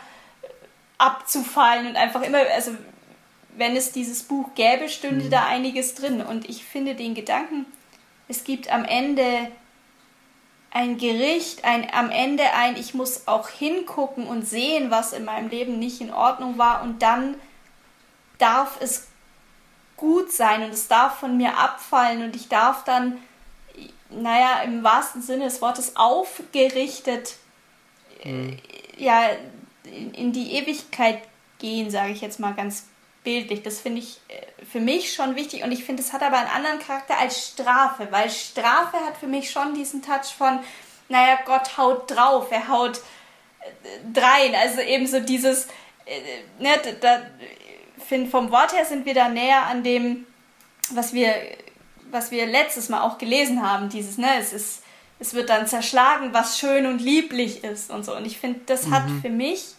abzufallen 0.98 1.86
und 1.86 1.96
einfach 1.96 2.24
immer, 2.24 2.40
also 2.56 2.72
wenn 3.56 3.76
es 3.76 3.92
dieses 3.92 4.24
Buch 4.24 4.56
gäbe, 4.56 4.90
stünde 4.90 5.26
mhm. 5.26 5.30
da 5.30 5.46
einiges 5.46 5.94
drin. 5.94 6.24
Und 6.24 6.50
ich 6.50 6.66
finde 6.66 6.96
den 6.96 7.14
Gedanken, 7.14 7.68
es 8.28 8.44
gibt 8.44 8.72
am 8.72 8.84
Ende 8.84 9.52
ein 10.72 10.98
Gericht, 10.98 11.66
ein, 11.66 11.88
am 11.94 12.10
Ende 12.10 12.52
ein, 12.54 12.78
ich 12.78 12.96
muss 12.96 13.28
auch 13.28 13.50
hingucken 13.50 14.26
und 14.26 14.48
sehen, 14.48 14.90
was 14.90 15.14
in 15.14 15.24
meinem 15.24 15.50
Leben 15.50 15.78
nicht 15.78 16.02
in 16.02 16.12
Ordnung 16.12 16.58
war 16.58 16.82
und 16.82 17.04
dann 17.04 17.36
darf 18.40 18.78
es 18.82 19.09
gut 20.00 20.32
sein 20.32 20.64
und 20.64 20.72
es 20.72 20.88
darf 20.88 21.20
von 21.20 21.36
mir 21.36 21.58
abfallen 21.58 22.24
und 22.24 22.36
ich 22.36 22.48
darf 22.48 22.86
dann, 22.86 23.22
naja, 24.10 24.62
im 24.64 24.84
wahrsten 24.84 25.22
Sinne 25.22 25.44
des 25.44 25.62
Wortes 25.62 25.98
aufgerichtet, 25.98 27.36
mhm. 28.24 28.58
ja, 28.98 29.30
in, 29.84 30.14
in, 30.14 30.32
die 30.32 30.54
Ewigkeit 30.54 31.22
gehen, 31.60 31.92
sage 31.92 32.12
ich 32.12 32.22
jetzt 32.22 32.40
mal 32.40 32.54
ganz 32.54 32.88
bildlich. 33.24 33.62
Das 33.62 33.82
finde 33.82 34.00
ich 34.00 34.20
äh, 34.30 34.66
für 34.66 34.80
mich 34.80 35.14
schon 35.14 35.36
wichtig 35.36 35.64
und 35.64 35.72
ich 35.72 35.84
finde, 35.84 36.02
es 36.02 36.14
hat 36.14 36.24
aber 36.24 36.38
einen 36.38 36.50
anderen 36.50 36.80
Charakter 36.80 37.18
als 37.18 37.48
Strafe, 37.48 38.08
weil 38.12 38.30
Strafe 38.30 38.98
hat 38.98 39.18
für 39.18 39.28
mich 39.28 39.52
schon 39.52 39.74
diesen 39.74 40.02
Touch 40.02 40.34
von, 40.38 40.60
naja, 41.10 41.40
Gott 41.46 41.78
haut 41.78 42.10
drauf, 42.10 42.48
er 42.52 42.70
haut 42.70 42.98
äh, 42.98 44.14
drein. 44.14 44.56
Also 44.56 44.80
eben 44.80 45.08
so 45.08 45.20
dieses, 45.20 45.66
äh, 46.06 46.22
ne, 46.60 46.72
da, 47.02 47.22
finde 48.10 48.30
vom 48.30 48.52
Wort 48.52 48.74
her 48.74 48.86
sind 48.86 49.06
wir 49.06 49.14
da 49.14 49.30
näher 49.30 49.68
an 49.68 49.84
dem, 49.84 50.26
was 50.90 51.14
wir, 51.14 51.34
was 52.12 52.32
wir 52.32 52.48
letztes 52.48 52.90
Mal 52.90 53.02
auch 53.02 53.20
gelesen 53.20 53.62
haben, 53.62 53.90
dieses, 53.90 54.18
ne, 54.18 54.40
es 54.40 54.52
ist, 54.52 54.84
es 55.20 55.34
wird 55.34 55.50
dann 55.50 55.68
zerschlagen, 55.68 56.34
was 56.34 56.58
schön 56.58 56.88
und 56.88 57.00
lieblich 57.00 57.64
ist 57.64 57.92
und 57.92 58.04
so. 58.04 58.16
Und 58.16 58.26
ich 58.26 58.40
finde, 58.40 58.62
das 58.66 58.88
mhm. 58.88 58.96
hat 58.96 59.04
für 59.22 59.30
mich 59.30 59.76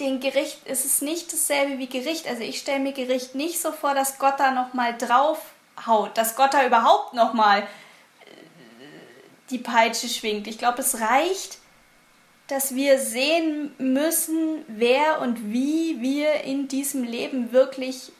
den 0.00 0.18
Gericht, 0.20 0.66
ist 0.66 0.86
es 0.86 1.02
nicht 1.02 1.32
dasselbe 1.32 1.78
wie 1.78 1.88
Gericht. 1.88 2.26
Also 2.26 2.42
ich 2.42 2.58
stelle 2.58 2.80
mir 2.80 2.92
Gericht 2.92 3.34
nicht 3.34 3.60
so 3.60 3.70
vor, 3.70 3.94
dass 3.94 4.18
Gott 4.18 4.40
da 4.40 4.50
nochmal 4.50 4.96
drauf 4.96 5.38
haut, 5.86 6.16
dass 6.16 6.36
Gott 6.36 6.54
da 6.54 6.66
überhaupt 6.66 7.12
nochmal 7.12 7.60
äh, 7.60 7.64
die 9.50 9.58
Peitsche 9.58 10.08
schwingt. 10.08 10.46
Ich 10.46 10.58
glaube, 10.58 10.80
es 10.80 11.00
reicht, 11.00 11.58
dass 12.50 12.74
wir 12.74 12.98
sehen 12.98 13.72
müssen, 13.78 14.64
wer 14.66 15.20
und 15.20 15.52
wie 15.52 16.00
wir 16.00 16.42
in 16.44 16.68
diesem 16.68 17.04
Leben 17.04 17.52
wirklich 17.52 18.12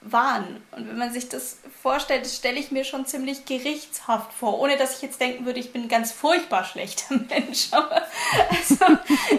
waren. 0.00 0.62
Und 0.72 0.88
wenn 0.88 0.98
man 0.98 1.12
sich 1.12 1.28
das 1.28 1.58
vorstellt, 1.80 2.24
das 2.24 2.36
stelle 2.36 2.58
ich 2.58 2.72
mir 2.72 2.84
schon 2.84 3.06
ziemlich 3.06 3.44
gerichtshaft 3.44 4.32
vor, 4.32 4.58
ohne 4.58 4.76
dass 4.76 4.96
ich 4.96 5.02
jetzt 5.02 5.20
denken 5.20 5.46
würde, 5.46 5.60
ich 5.60 5.72
bin 5.72 5.82
ein 5.82 5.88
ganz 5.88 6.10
furchtbar 6.10 6.64
schlechter 6.64 7.14
Mensch. 7.28 7.68
Aber 7.70 8.02
also, 8.50 8.84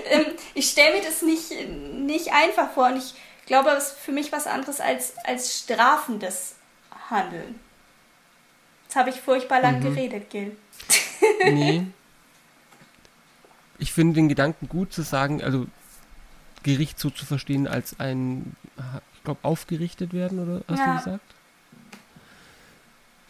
ähm, 0.10 0.26
ich 0.54 0.70
stelle 0.70 0.96
mir 0.96 1.04
das 1.04 1.22
nicht, 1.22 1.52
nicht 1.68 2.32
einfach 2.32 2.72
vor 2.72 2.88
und 2.88 2.98
ich 2.98 3.14
glaube, 3.46 3.72
es 3.72 3.90
ist 3.90 4.00
für 4.00 4.14
mich 4.14 4.32
was 4.32 4.48
anderes 4.48 4.80
als, 4.80 5.18
als 5.26 5.60
strafendes 5.60 6.56
Handeln. 7.10 7.60
Jetzt 8.84 8.96
habe 8.96 9.10
ich 9.10 9.20
furchtbar 9.20 9.60
lang 9.60 9.80
mhm. 9.80 9.96
geredet, 9.96 10.30
Gil. 10.30 10.56
Nee. 11.44 11.88
Ich 13.94 13.96
finde 13.96 14.16
den 14.16 14.28
Gedanken 14.28 14.70
gut 14.70 14.92
zu 14.92 15.04
sagen, 15.04 15.44
also 15.44 15.68
Gericht 16.64 16.98
so 16.98 17.12
zu 17.12 17.28
verstehen 17.28 17.68
als 17.68 18.00
ein, 18.00 18.56
ich 19.14 19.24
glaube, 19.24 19.42
aufgerichtet 19.44 20.14
werden, 20.14 20.40
oder 20.40 20.64
hast 20.68 20.80
ja. 20.80 20.86
du 20.86 20.98
gesagt? 20.98 21.36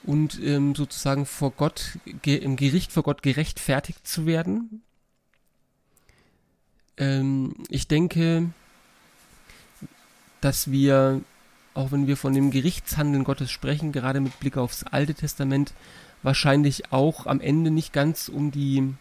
Und 0.04 0.42
ähm, 0.42 0.74
sozusagen 0.74 1.26
vor 1.26 1.52
Gott, 1.52 1.98
ge 2.22 2.38
im 2.38 2.56
Gericht 2.56 2.94
vor 2.94 3.04
Gott 3.04 3.24
gerechtfertigt 3.24 4.08
zu 4.08 4.26
werden. 4.26 4.82
Ähm, 6.96 7.56
ich 7.68 7.90
denke, 7.90 8.50
dass 10.40 10.72
wir, 10.72 11.20
auch 11.74 11.92
wenn 11.92 12.08
wir 12.08 12.16
von 12.16 12.34
dem 12.34 12.52
Gerichtshandeln 12.52 13.26
Gottes 13.26 13.52
sprechen, 13.52 13.92
gerade 13.92 14.22
mit 14.22 14.40
Blick 14.40 14.56
aufs 14.56 14.86
Alte 14.86 15.14
Testament, 15.14 15.74
wahrscheinlich 16.22 16.94
auch 16.94 17.28
am 17.28 17.42
Ende 17.42 17.70
nicht 17.70 17.92
ganz 17.92 18.30
um 18.30 18.50
die 18.50 18.94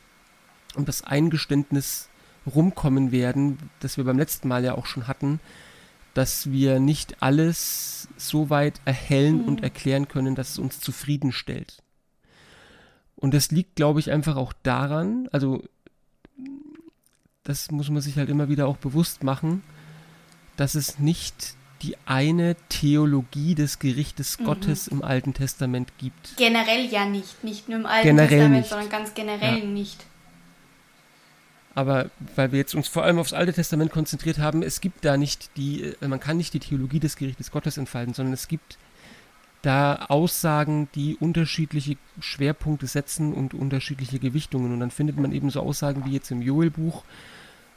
um 0.77 0.85
das 0.85 1.03
Eingeständnis 1.03 2.09
rumkommen 2.47 3.13
werden, 3.13 3.59
das 3.81 3.97
wir 3.97 4.05
beim 4.05 4.19
letzten 4.19 4.49
Mal 4.49 4.65
ja 4.65 4.75
auch 4.75 4.87
schon 4.87 5.07
hatten, 5.07 5.41
dass 6.15 6.51
wir 6.51 6.81
nicht 6.81 7.23
alles 7.23 8.09
so 8.17 8.51
weit 8.51 8.81
erhellen 8.85 9.43
mhm. 9.43 9.49
und 9.49 9.63
erklären 9.63 10.09
können, 10.09 10.35
dass 10.35 10.51
es 10.51 10.59
uns 10.59 10.81
zufriedenstellt. 10.81 11.83
Und 13.17 13.35
das 13.35 13.51
liegt, 13.51 13.77
glaube 13.77 14.01
ich, 14.01 14.11
einfach 14.11 14.37
auch 14.37 14.53
daran, 14.63 15.29
also 15.33 15.63
das 17.45 17.71
muss 17.71 17.91
man 17.91 18.03
sich 18.03 18.17
halt 18.17 18.29
immer 18.29 18.49
wieder 18.49 18.67
auch 18.67 18.77
bewusst 18.77 19.23
machen, 19.23 19.63
dass 20.57 20.75
es 20.75 20.99
nicht 20.99 21.57
die 21.83 21.97
eine 22.07 22.57
Theologie 22.69 23.55
des 23.55 23.79
Gerichtes 23.79 24.39
mhm. 24.39 24.45
Gottes 24.45 24.89
im 24.89 25.03
Alten 25.03 25.35
Testament 25.35 25.93
gibt. 25.99 26.37
Generell 26.37 26.87
ja 26.87 27.05
nicht, 27.05 27.43
nicht 27.43 27.69
nur 27.69 27.81
im 27.81 27.87
Alten 27.87 28.07
generell 28.07 28.29
Testament, 28.29 28.57
nicht. 28.57 28.69
sondern 28.69 28.89
ganz 28.89 29.15
generell 29.15 29.59
ja. 29.59 29.65
nicht. 29.65 30.05
Aber 31.75 32.11
weil 32.37 32.53
wir 32.53 32.59
jetzt 32.59 32.75
uns 32.75 32.89
vor 32.89 33.05
allem 33.05 33.19
aufs 33.19 33.33
Alte 33.33 33.53
Testament 33.53 33.93
konzentriert 33.93 34.39
haben, 34.39 34.63
es 34.63 34.81
gibt 34.81 35.05
da 35.05 35.17
nicht 35.17 35.57
die, 35.57 35.95
äh, 36.01 36.09
man 36.09 36.21
kann 36.21 36.37
nicht 36.37 36.55
die 36.55 36.61
Theologie 36.61 37.01
des 37.01 37.17
Gerichtes 37.17 37.51
Gottes 37.51 37.79
entfalten, 37.79 38.15
sondern 38.15 38.35
es 38.35 38.49
gibt 38.49 38.79
da 39.63 40.07
Aussagen, 40.09 40.89
die 40.95 41.17
unterschiedliche 41.17 41.97
Schwerpunkte 42.21 42.87
setzen 42.87 43.33
und 43.33 43.55
unterschiedliche 43.55 44.19
Gewichtungen. 44.19 44.73
Und 44.73 44.81
dann 44.81 44.91
findet 44.91 45.19
man 45.19 45.33
eben 45.33 45.51
so 45.51 45.61
Aussagen 45.61 46.05
wie 46.05 46.13
jetzt 46.13 46.31
im 46.31 46.43
Joel-Buch, 46.43 47.05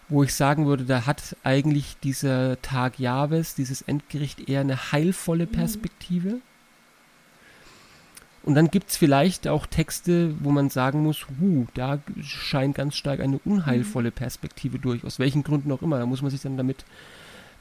wo 0.10 0.24
ich 0.24 0.34
sagen 0.34 0.66
würde, 0.66 0.86
da 0.86 1.06
hat 1.06 1.36
eigentlich 1.44 1.98
dieser 2.04 2.62
Tag 2.62 3.00
Jahwes, 3.00 3.56
dieses 3.56 3.82
Endgericht 3.84 4.50
eher 4.50 4.62
eine 4.62 4.92
heilvolle 4.92 5.46
mhm. 5.46 5.52
Perspektive. 5.52 6.30
Mhm 6.30 6.42
und 8.46 8.54
dann 8.54 8.70
gibt 8.70 8.92
es 8.92 8.98
vielleicht 8.98 9.48
auch 9.48 9.66
Texte, 9.66 10.36
wo 10.40 10.52
man 10.52 10.70
sagen 10.70 11.02
muss, 11.02 11.26
huh, 11.42 11.66
da 11.74 12.00
scheint 12.22 12.76
ganz 12.76 12.96
stark 12.96 13.20
eine 13.20 13.40
unheilvolle 13.44 14.12
Perspektive 14.12 14.78
durch, 14.78 15.04
aus 15.04 15.18
welchen 15.18 15.44
Gründen 15.44 15.72
auch 15.72 15.82
immer. 15.82 15.98
Da 15.98 16.06
muss 16.06 16.22
man 16.22 16.30
sich 16.30 16.42
dann 16.42 16.56
damit, 16.56 16.86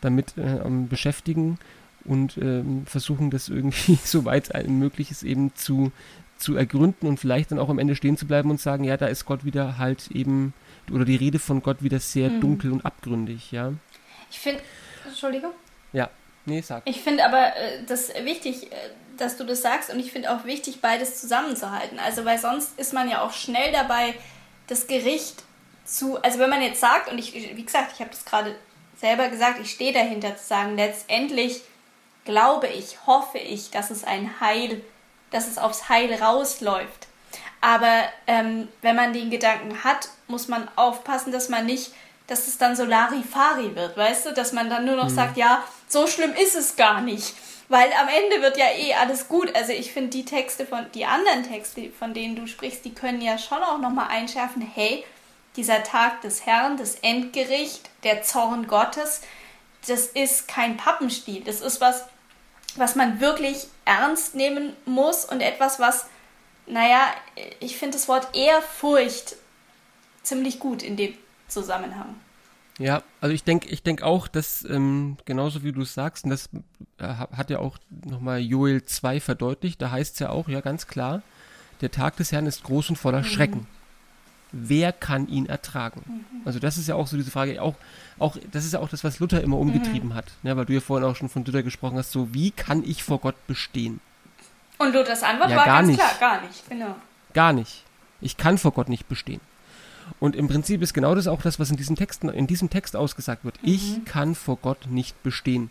damit 0.02 0.36
äh, 0.36 0.60
beschäftigen 0.88 1.58
und 2.04 2.36
ähm, 2.36 2.84
versuchen, 2.84 3.30
das 3.30 3.48
irgendwie 3.48 3.98
so 4.04 4.26
weit 4.26 4.52
möglich 4.68 5.10
ist 5.10 5.22
eben 5.22 5.54
zu, 5.54 5.90
zu 6.36 6.54
ergründen 6.54 7.08
und 7.08 7.18
vielleicht 7.18 7.50
dann 7.50 7.58
auch 7.58 7.70
am 7.70 7.78
Ende 7.78 7.96
stehen 7.96 8.18
zu 8.18 8.26
bleiben 8.26 8.50
und 8.50 8.60
sagen, 8.60 8.84
ja, 8.84 8.98
da 8.98 9.06
ist 9.06 9.24
Gott 9.24 9.46
wieder 9.46 9.78
halt 9.78 10.10
eben, 10.10 10.52
oder 10.92 11.06
die 11.06 11.16
Rede 11.16 11.38
von 11.38 11.62
Gott 11.62 11.82
wieder 11.82 11.98
sehr 11.98 12.28
mhm. 12.28 12.40
dunkel 12.42 12.72
und 12.72 12.84
abgründig, 12.84 13.52
ja. 13.52 13.72
Ich 14.30 14.38
finde, 14.38 14.60
Entschuldigung? 15.06 15.52
Ja, 15.94 16.10
nee, 16.44 16.60
sag. 16.60 16.82
Ich 16.84 17.00
finde 17.00 17.24
aber 17.24 17.56
äh, 17.56 17.84
das 17.86 18.10
wichtig, 18.22 18.70
äh, 18.70 18.76
dass 19.16 19.36
du 19.36 19.44
das 19.44 19.62
sagst 19.62 19.90
und 19.90 19.98
ich 19.98 20.12
finde 20.12 20.32
auch 20.34 20.44
wichtig, 20.44 20.80
beides 20.80 21.20
zusammenzuhalten. 21.20 21.98
Also, 21.98 22.24
weil 22.24 22.38
sonst 22.38 22.78
ist 22.78 22.92
man 22.92 23.08
ja 23.08 23.22
auch 23.22 23.32
schnell 23.32 23.72
dabei, 23.72 24.14
das 24.66 24.86
Gericht 24.86 25.42
zu, 25.84 26.20
also 26.22 26.38
wenn 26.38 26.50
man 26.50 26.62
jetzt 26.62 26.80
sagt, 26.80 27.10
und 27.10 27.18
ich, 27.18 27.34
wie 27.34 27.64
gesagt, 27.64 27.92
ich 27.94 28.00
habe 28.00 28.10
das 28.10 28.24
gerade 28.24 28.54
selber 28.98 29.28
gesagt, 29.28 29.60
ich 29.60 29.70
stehe 29.70 29.92
dahinter 29.92 30.36
zu 30.36 30.46
sagen, 30.46 30.76
letztendlich 30.76 31.62
glaube 32.24 32.68
ich, 32.68 33.06
hoffe 33.06 33.38
ich, 33.38 33.70
dass 33.70 33.90
es 33.90 34.04
ein 34.04 34.40
Heil, 34.40 34.82
dass 35.30 35.46
es 35.46 35.58
aufs 35.58 35.88
Heil 35.88 36.12
rausläuft. 36.14 37.06
Aber 37.60 38.04
ähm, 38.26 38.68
wenn 38.82 38.96
man 38.96 39.12
den 39.12 39.30
Gedanken 39.30 39.84
hat, 39.84 40.08
muss 40.26 40.48
man 40.48 40.68
aufpassen, 40.76 41.32
dass 41.32 41.48
man 41.48 41.66
nicht, 41.66 41.92
dass 42.26 42.46
es 42.46 42.58
dann 42.58 42.76
so 42.76 42.84
Larifari 42.84 43.74
wird, 43.74 43.96
weißt 43.96 44.26
du, 44.26 44.32
dass 44.32 44.52
man 44.52 44.70
dann 44.70 44.84
nur 44.84 44.96
noch 44.96 45.08
mhm. 45.08 45.14
sagt, 45.14 45.36
ja, 45.36 45.62
so 45.88 46.06
schlimm 46.06 46.32
ist 46.34 46.56
es 46.56 46.76
gar 46.76 47.00
nicht. 47.00 47.34
Weil 47.68 47.90
am 47.94 48.08
Ende 48.08 48.42
wird 48.42 48.58
ja 48.58 48.70
eh 48.76 48.94
alles 48.94 49.28
gut. 49.28 49.54
Also 49.54 49.72
ich 49.72 49.92
finde 49.92 50.10
die 50.10 50.24
Texte 50.24 50.66
von, 50.66 50.86
die 50.92 51.06
anderen 51.06 51.42
Texte, 51.42 51.90
von 51.90 52.12
denen 52.12 52.36
du 52.36 52.46
sprichst, 52.46 52.84
die 52.84 52.94
können 52.94 53.20
ja 53.20 53.38
schon 53.38 53.62
auch 53.62 53.78
nochmal 53.78 54.08
einschärfen, 54.08 54.62
hey, 54.62 55.04
dieser 55.56 55.82
Tag 55.82 56.20
des 56.22 56.46
Herrn, 56.46 56.76
das 56.76 56.96
Endgericht, 56.96 57.88
der 58.02 58.22
Zorn 58.22 58.66
Gottes, 58.66 59.22
das 59.86 60.06
ist 60.06 60.48
kein 60.48 60.76
Pappenstiel. 60.76 61.42
Das 61.42 61.60
ist 61.60 61.80
was, 61.80 62.04
was 62.76 62.96
man 62.96 63.20
wirklich 63.20 63.68
ernst 63.84 64.34
nehmen 64.34 64.74
muss 64.84 65.24
und 65.24 65.40
etwas, 65.40 65.78
was, 65.78 66.06
naja, 66.66 67.14
ich 67.60 67.78
finde 67.78 67.96
das 67.96 68.08
Wort 68.08 68.34
Ehrfurcht 68.34 69.36
ziemlich 70.22 70.58
gut 70.58 70.82
in 70.82 70.96
dem 70.96 71.16
Zusammenhang. 71.48 72.16
Ja, 72.78 73.02
also 73.20 73.32
ich 73.32 73.44
denke 73.44 73.68
ich 73.68 73.82
denk 73.82 74.02
auch, 74.02 74.26
dass 74.26 74.64
ähm, 74.68 75.16
genauso 75.24 75.62
wie 75.62 75.72
du 75.72 75.82
es 75.82 75.94
sagst, 75.94 76.24
und 76.24 76.30
das 76.30 76.50
äh, 76.98 77.06
hat 77.06 77.50
ja 77.50 77.60
auch 77.60 77.78
nochmal 78.04 78.40
Joel 78.40 78.82
2 78.82 79.20
verdeutlicht, 79.20 79.80
da 79.80 79.90
heißt 79.90 80.14
es 80.14 80.18
ja 80.18 80.30
auch, 80.30 80.48
ja 80.48 80.60
ganz 80.60 80.88
klar, 80.88 81.22
der 81.80 81.92
Tag 81.92 82.16
des 82.16 82.32
Herrn 82.32 82.46
ist 82.46 82.64
groß 82.64 82.90
und 82.90 82.96
voller 82.96 83.20
mhm. 83.20 83.24
Schrecken. 83.24 83.66
Wer 84.50 84.92
kann 84.92 85.28
ihn 85.28 85.46
ertragen? 85.46 86.02
Mhm. 86.06 86.40
Also 86.44 86.58
das 86.58 86.76
ist 86.76 86.88
ja 86.88 86.96
auch 86.96 87.06
so 87.06 87.16
diese 87.16 87.30
Frage, 87.30 87.62
auch, 87.62 87.74
auch, 88.18 88.36
das 88.50 88.64
ist 88.64 88.72
ja 88.72 88.80
auch 88.80 88.88
das, 88.88 89.04
was 89.04 89.20
Luther 89.20 89.40
immer 89.42 89.58
umgetrieben 89.58 90.10
mhm. 90.10 90.14
hat, 90.14 90.32
ne, 90.42 90.56
weil 90.56 90.64
du 90.64 90.72
ja 90.72 90.80
vorhin 90.80 91.08
auch 91.08 91.16
schon 91.16 91.28
von 91.28 91.44
Luther 91.44 91.62
gesprochen 91.62 91.96
hast, 91.96 92.10
so 92.10 92.34
wie 92.34 92.50
kann 92.50 92.82
ich 92.84 93.04
vor 93.04 93.20
Gott 93.20 93.46
bestehen? 93.46 94.00
Und 94.78 94.92
Luthers 94.92 95.22
Antwort 95.22 95.50
ja, 95.50 95.58
war 95.58 95.64
ganz 95.64 95.88
nicht. 95.88 95.98
klar, 95.98 96.14
gar 96.18 96.40
nicht, 96.42 96.68
genau. 96.68 96.96
Gar 97.32 97.52
nicht. 97.52 97.84
Ich 98.20 98.36
kann 98.36 98.58
vor 98.58 98.72
Gott 98.72 98.88
nicht 98.88 99.08
bestehen. 99.08 99.40
Und 100.20 100.36
im 100.36 100.48
Prinzip 100.48 100.82
ist 100.82 100.94
genau 100.94 101.14
das 101.14 101.26
auch 101.26 101.42
das, 101.42 101.58
was 101.58 101.70
in 101.70 101.76
diesem 101.76 101.96
Text, 101.96 102.24
in 102.24 102.46
diesem 102.46 102.70
Text 102.70 102.96
ausgesagt 102.96 103.44
wird. 103.44 103.62
Mhm. 103.62 103.68
Ich 103.68 104.04
kann 104.04 104.34
vor 104.34 104.56
Gott 104.56 104.86
nicht 104.90 105.22
bestehen. 105.22 105.70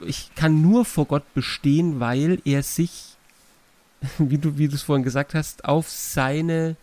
Ich 0.00 0.34
kann 0.34 0.62
nur 0.62 0.84
vor 0.84 1.06
Gott 1.06 1.34
bestehen, 1.34 2.00
weil 2.00 2.40
er 2.44 2.62
sich, 2.62 3.16
wie 4.18 4.38
du, 4.38 4.58
wie 4.58 4.68
du 4.68 4.74
es 4.74 4.82
vorhin 4.82 5.04
gesagt 5.04 5.34
hast, 5.34 5.64
auf 5.64 5.88
seine, 5.88 6.76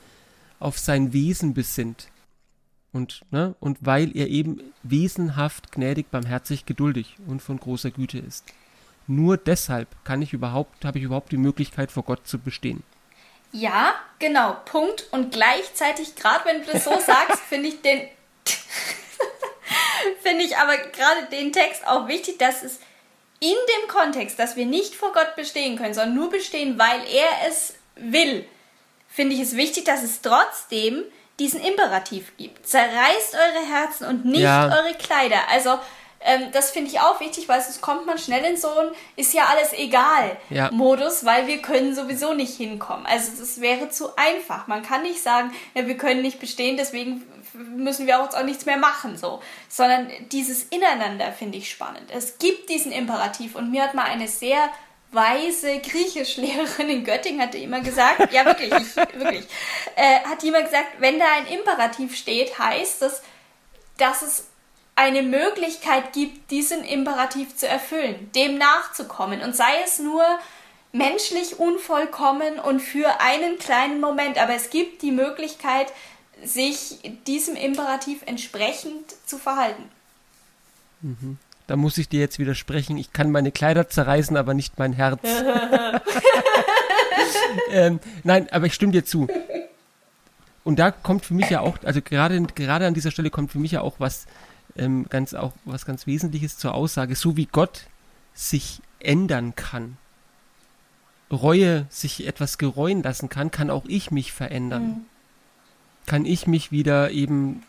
auf 0.60 0.78
sein 0.78 1.14
Wesen 1.14 1.54
besinnt. 1.54 2.10
Und, 2.94 3.22
ne, 3.32 3.56
und 3.60 3.78
weil 3.82 4.16
er 4.16 4.28
eben 4.28 4.60
wesenhaft, 4.82 5.72
gnädig, 5.72 6.10
barmherzig, 6.10 6.66
geduldig 6.66 7.18
und 7.28 7.42
von 7.42 7.60
großer 7.60 7.92
Güte 7.92 8.18
ist. 8.18 8.46
Nur 9.08 9.38
deshalb 9.38 9.88
kann 10.04 10.22
ich 10.22 10.34
überhaupt, 10.34 10.84
habe 10.84 10.98
ich 10.98 11.04
überhaupt 11.04 11.32
die 11.32 11.38
Möglichkeit, 11.38 11.92
vor 11.92 12.04
Gott 12.04 12.28
zu 12.28 12.40
bestehen. 12.40 12.84
Ja, 13.58 13.96
genau, 14.20 14.56
Punkt. 14.66 15.06
Und 15.12 15.32
gleichzeitig, 15.32 16.16
gerade 16.16 16.46
wenn 16.46 16.64
du 16.64 16.72
das 16.72 16.84
so 16.84 16.92
sagst, 17.00 17.40
finde 17.50 17.70
ich 17.70 17.82
den. 17.82 18.08
finde 20.22 20.44
ich 20.44 20.58
aber 20.58 20.78
gerade 20.78 21.26
den 21.32 21.52
Text 21.52 21.86
auch 21.88 22.08
wichtig, 22.08 22.38
dass 22.38 22.62
es 22.62 22.80
in 23.40 23.50
dem 23.50 23.88
Kontext, 23.90 24.38
dass 24.40 24.56
wir 24.56 24.66
nicht 24.66 24.96
vor 24.96 25.12
Gott 25.12 25.36
bestehen 25.36 25.78
können, 25.78 25.94
sondern 25.94 26.16
nur 26.16 26.30
bestehen, 26.30 26.78
weil 26.78 27.02
er 27.12 27.48
es 27.48 27.76
will, 27.96 28.46
finde 29.08 29.36
ich 29.36 29.42
es 29.42 29.56
wichtig, 29.56 29.86
dass 29.86 30.04
es 30.04 30.22
trotzdem 30.22 31.04
diesen 31.40 31.62
Imperativ 31.62 32.36
gibt. 32.38 32.68
Zerreißt 32.68 33.36
eure 33.36 33.66
Herzen 33.66 34.08
und 34.08 34.26
nicht 34.26 34.42
ja. 34.42 34.66
eure 34.66 34.94
Kleider. 34.96 35.50
Also 35.50 35.78
ähm, 36.22 36.52
das 36.52 36.72
finde 36.72 36.90
ich 36.90 37.00
auch 37.00 37.20
wichtig, 37.20 37.48
weil 37.48 37.62
sonst 37.62 37.82
kommt 37.82 38.06
man 38.06 38.18
schnell 38.18 38.44
in 38.44 38.58
so 38.58 38.70
ein 38.70 38.90
ist 39.16 39.34
ja 39.34 39.46
alles 39.46 39.74
egal 39.74 40.36
ja. 40.50 40.72
Modus, 40.72 41.26
weil 41.26 41.48
wir 41.48 41.62
können 41.62 41.96
sowieso 41.96 42.34
nicht 42.34 42.56
hinkommen. 42.56 43.06
Also 43.06 43.32
das 43.40 43.62
wäre 43.62 43.90
zu 43.90 44.16
einfach. 44.18 44.68
Man 44.68 44.84
kann 44.84 45.04
nicht 45.04 45.22
sagen, 45.22 45.52
ja, 45.74 45.88
wir 45.88 45.98
können 45.98 46.22
nicht 46.22 46.40
bestehen, 46.40 46.78
deswegen 46.78 47.24
müssen 47.54 48.08
wir 48.08 48.20
auch 48.20 48.26
jetzt 48.26 48.38
auch 48.38 48.44
nichts 48.44 48.66
mehr 48.66 48.78
machen, 48.78 49.18
so. 49.18 49.42
Sondern 49.70 50.10
dieses 50.32 50.64
Ineinander 50.64 51.32
finde 51.32 51.60
ich 51.60 51.70
spannend. 51.70 52.10
Es 52.12 52.38
gibt 52.40 52.70
diesen 52.70 52.92
Imperativ 52.92 53.56
und 53.56 53.72
mir 53.72 53.84
hat 53.84 53.94
mal 53.94 54.06
eine 54.06 54.28
sehr 54.28 54.70
weise 55.12 55.80
Griechischlehrerin 55.80 56.90
in 56.90 57.04
Göttingen 57.06 57.42
hatte 57.42 57.58
immer 57.58 57.80
gesagt, 57.80 58.34
ja 58.34 58.46
wirklich, 58.46 58.74
ich, 58.74 58.96
wirklich, 58.96 59.46
äh, 59.96 60.20
hat 60.26 60.44
immer 60.44 60.62
gesagt, 60.62 60.88
wenn 61.00 61.18
da 61.18 61.26
ein 61.38 61.48
Imperativ 61.48 62.16
steht, 62.16 62.60
heißt 62.60 63.02
das, 63.02 63.22
dass 63.98 64.22
es 64.22 64.48
eine 64.98 65.22
Möglichkeit 65.22 66.12
gibt, 66.12 66.50
diesen 66.50 66.84
Imperativ 66.84 67.56
zu 67.56 67.68
erfüllen, 67.68 68.32
dem 68.34 68.58
nachzukommen 68.58 69.42
und 69.42 69.56
sei 69.56 69.72
es 69.86 70.00
nur 70.00 70.24
menschlich 70.92 71.60
unvollkommen 71.60 72.60
und 72.60 72.82
für 72.82 73.22
einen 73.22 73.60
kleinen 73.60 74.02
Moment, 74.02 74.42
aber 74.42 74.56
es 74.56 74.72
gibt 74.72 75.04
die 75.04 75.12
Möglichkeit, 75.12 75.94
sich 76.44 77.00
diesem 77.28 77.56
Imperativ 77.56 78.24
entsprechend 78.26 79.14
zu 79.28 79.38
verhalten. 79.38 79.84
Mhm. 81.02 81.38
Da 81.68 81.76
muss 81.76 82.00
ich 82.00 82.10
dir 82.10 82.20
jetzt 82.20 82.40
widersprechen. 82.40 82.98
Ich 82.98 83.14
kann 83.14 83.30
meine 83.30 83.52
Kleider 83.52 83.90
zerreißen, 83.90 84.36
aber 84.36 84.56
nicht 84.56 84.80
mein 84.80 84.94
Herz. 84.94 85.20
ähm, 87.72 88.00
nein, 88.24 88.48
aber 88.52 88.66
ich 88.66 88.74
stimme 88.74 88.94
dir 88.94 89.06
zu. 89.06 89.28
Und 90.64 90.80
da 90.80 90.90
kommt 90.92 91.26
für 91.26 91.34
mich 91.36 91.50
ja 91.50 91.60
auch, 91.60 91.78
also 91.84 92.02
gerade, 92.02 92.42
gerade 92.56 92.88
an 92.88 92.94
dieser 92.94 93.12
Stelle 93.12 93.30
kommt 93.30 93.52
für 93.52 93.60
mich 93.60 93.74
ja 93.74 93.82
auch 93.82 93.96
was 94.00 94.26
ähm, 94.78 95.06
ganz 95.10 95.34
auch 95.34 95.54
was 95.66 95.86
ganz 95.86 96.08
Wesentliches 96.08 96.58
zur 96.58 96.74
Aussage. 96.74 97.16
So 97.16 97.38
wie 97.38 97.46
Gott 97.46 97.88
sich 98.34 98.82
ändern 99.00 99.56
kann, 99.56 99.98
Reue 101.30 101.88
sich 101.90 102.26
etwas 102.26 102.58
gereuen 102.58 103.04
lassen 103.04 103.28
kann, 103.28 103.52
kann 103.52 103.70
auch 103.70 103.84
ich 103.88 104.12
mich 104.12 104.32
verändern. 104.32 104.88
Mhm 104.88 105.06
kann 106.08 106.26
ich 106.26 106.48
mich 106.48 106.72
wieder 106.72 107.12
eben 107.12 107.62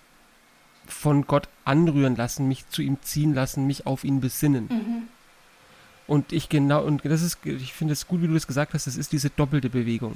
von 0.86 1.26
Gott 1.26 1.48
anrühren 1.66 2.16
lassen, 2.16 2.48
mich 2.48 2.66
zu 2.70 2.80
ihm 2.80 2.96
ziehen 3.02 3.34
lassen, 3.34 3.66
mich 3.66 3.86
auf 3.86 4.04
ihn 4.04 4.22
besinnen. 4.22 4.68
Mhm. 4.70 5.08
Und 6.06 6.32
ich 6.32 6.48
genau, 6.48 6.82
und 6.82 7.04
das 7.04 7.20
ist, 7.20 7.44
ich 7.44 7.74
finde 7.74 7.92
es 7.92 8.06
gut, 8.06 8.22
wie 8.22 8.28
du 8.28 8.32
das 8.32 8.46
gesagt 8.46 8.72
hast, 8.72 8.86
das 8.86 8.96
ist 8.96 9.12
diese 9.12 9.28
doppelte 9.28 9.68
Bewegung. 9.68 10.14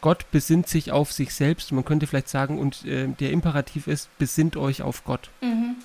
Gott 0.00 0.30
besinnt 0.30 0.68
sich 0.68 0.92
auf 0.92 1.12
sich 1.12 1.34
selbst, 1.34 1.72
man 1.72 1.84
könnte 1.84 2.06
vielleicht 2.06 2.28
sagen, 2.28 2.58
und 2.58 2.84
äh, 2.84 3.08
der 3.08 3.30
Imperativ 3.30 3.86
ist, 3.86 4.16
besinnt 4.18 4.56
euch 4.56 4.82
auf 4.82 5.04
Gott. 5.04 5.30
Mhm. 5.40 5.76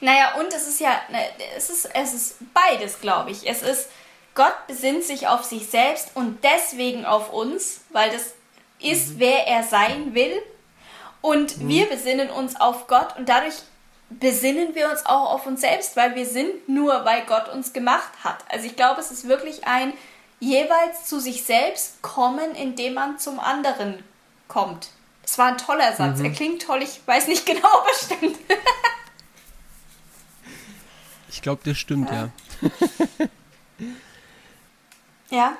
Naja, 0.00 0.34
und 0.38 0.52
es 0.52 0.68
ist 0.68 0.80
ja, 0.80 1.00
ne, 1.10 1.18
es 1.56 1.70
ist, 1.70 1.88
es 1.94 2.14
ist 2.14 2.36
beides, 2.54 3.00
glaube 3.00 3.30
ich. 3.30 3.48
Es 3.48 3.62
ist, 3.62 3.88
Gott 4.34 4.54
besinnt 4.66 5.04
sich 5.04 5.28
auf 5.28 5.44
sich 5.44 5.66
selbst 5.68 6.10
und 6.14 6.38
deswegen 6.44 7.04
auf 7.04 7.32
uns, 7.32 7.80
weil 7.90 8.10
das 8.10 8.34
ist, 8.80 9.14
mhm. 9.14 9.18
wer 9.18 9.46
er 9.46 9.62
sein 9.62 10.14
will. 10.14 10.40
Und 11.20 11.58
mhm. 11.58 11.68
wir 11.68 11.86
besinnen 11.86 12.30
uns 12.30 12.56
auf 12.60 12.86
Gott 12.86 13.16
und 13.16 13.28
dadurch 13.28 13.54
besinnen 14.08 14.74
wir 14.74 14.90
uns 14.90 15.04
auch 15.04 15.32
auf 15.32 15.46
uns 15.46 15.62
selbst, 15.62 15.96
weil 15.96 16.14
wir 16.14 16.26
sind 16.26 16.68
nur, 16.68 17.04
weil 17.04 17.24
Gott 17.26 17.48
uns 17.48 17.72
gemacht 17.72 18.12
hat. 18.22 18.38
Also 18.48 18.66
ich 18.66 18.76
glaube, 18.76 19.00
es 19.00 19.10
ist 19.10 19.26
wirklich 19.26 19.66
ein 19.66 19.92
jeweils 20.40 21.06
zu 21.06 21.20
sich 21.20 21.44
selbst 21.44 22.02
kommen, 22.02 22.54
indem 22.54 22.94
man 22.94 23.18
zum 23.18 23.40
anderen 23.40 24.02
kommt. 24.48 24.90
Es 25.24 25.38
war 25.38 25.46
ein 25.46 25.58
toller 25.58 25.92
Satz. 25.94 26.18
Mhm. 26.18 26.26
Er 26.26 26.30
klingt 26.32 26.62
toll, 26.62 26.82
ich 26.82 27.00
weiß 27.04 27.26
nicht 27.28 27.46
genau, 27.46 27.68
ob 27.68 27.86
er 27.86 28.16
stimmt. 28.16 28.38
ich 31.28 31.42
glaube, 31.42 31.62
der 31.64 31.74
stimmt, 31.74 32.10
ja. 32.10 32.28
Ja. 32.60 33.26
ja. 35.30 35.56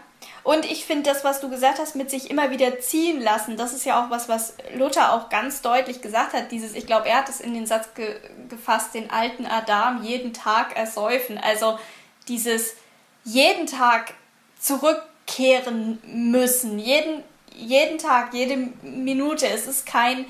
Und 0.47 0.65
ich 0.65 0.85
finde 0.85 1.11
das, 1.11 1.25
was 1.25 1.41
du 1.41 1.51
gesagt 1.51 1.81
hast, 1.81 1.97
mit 1.97 2.09
sich 2.09 2.31
immer 2.31 2.53
wieder 2.53 2.79
ziehen 2.79 3.21
lassen, 3.21 3.57
das 3.57 3.73
ist 3.73 3.85
ja 3.85 4.05
auch 4.05 4.11
was, 4.11 4.29
was 4.29 4.55
Luther 4.75 5.13
auch 5.13 5.29
ganz 5.29 5.61
deutlich 5.61 6.03
gesagt 6.03 6.35
hat. 6.35 6.53
Dieses, 6.53 6.75
ich 6.75 6.87
glaube, 6.87 7.09
er 7.09 7.17
hat 7.17 7.29
es 7.29 7.41
in 7.41 7.53
den 7.53 7.67
Satz 7.67 7.95
ge 7.95 8.21
gefasst, 8.49 8.95
den 8.95 9.11
alten 9.11 9.45
Adam 9.45 10.05
jeden 10.05 10.33
Tag 10.33 10.77
ersäufen. 10.77 11.37
Also 11.37 11.81
dieses 12.29 12.77
jeden 13.25 13.67
Tag 13.67 14.15
zurückkehren 14.67 16.01
müssen, 16.05 16.79
jeden, 16.79 17.23
jeden 17.55 17.99
Tag, 17.99 18.35
jede 18.35 18.57
Minute. 18.83 19.47
Es 19.47 19.67
ist 19.67 19.87
kein, 19.87 20.27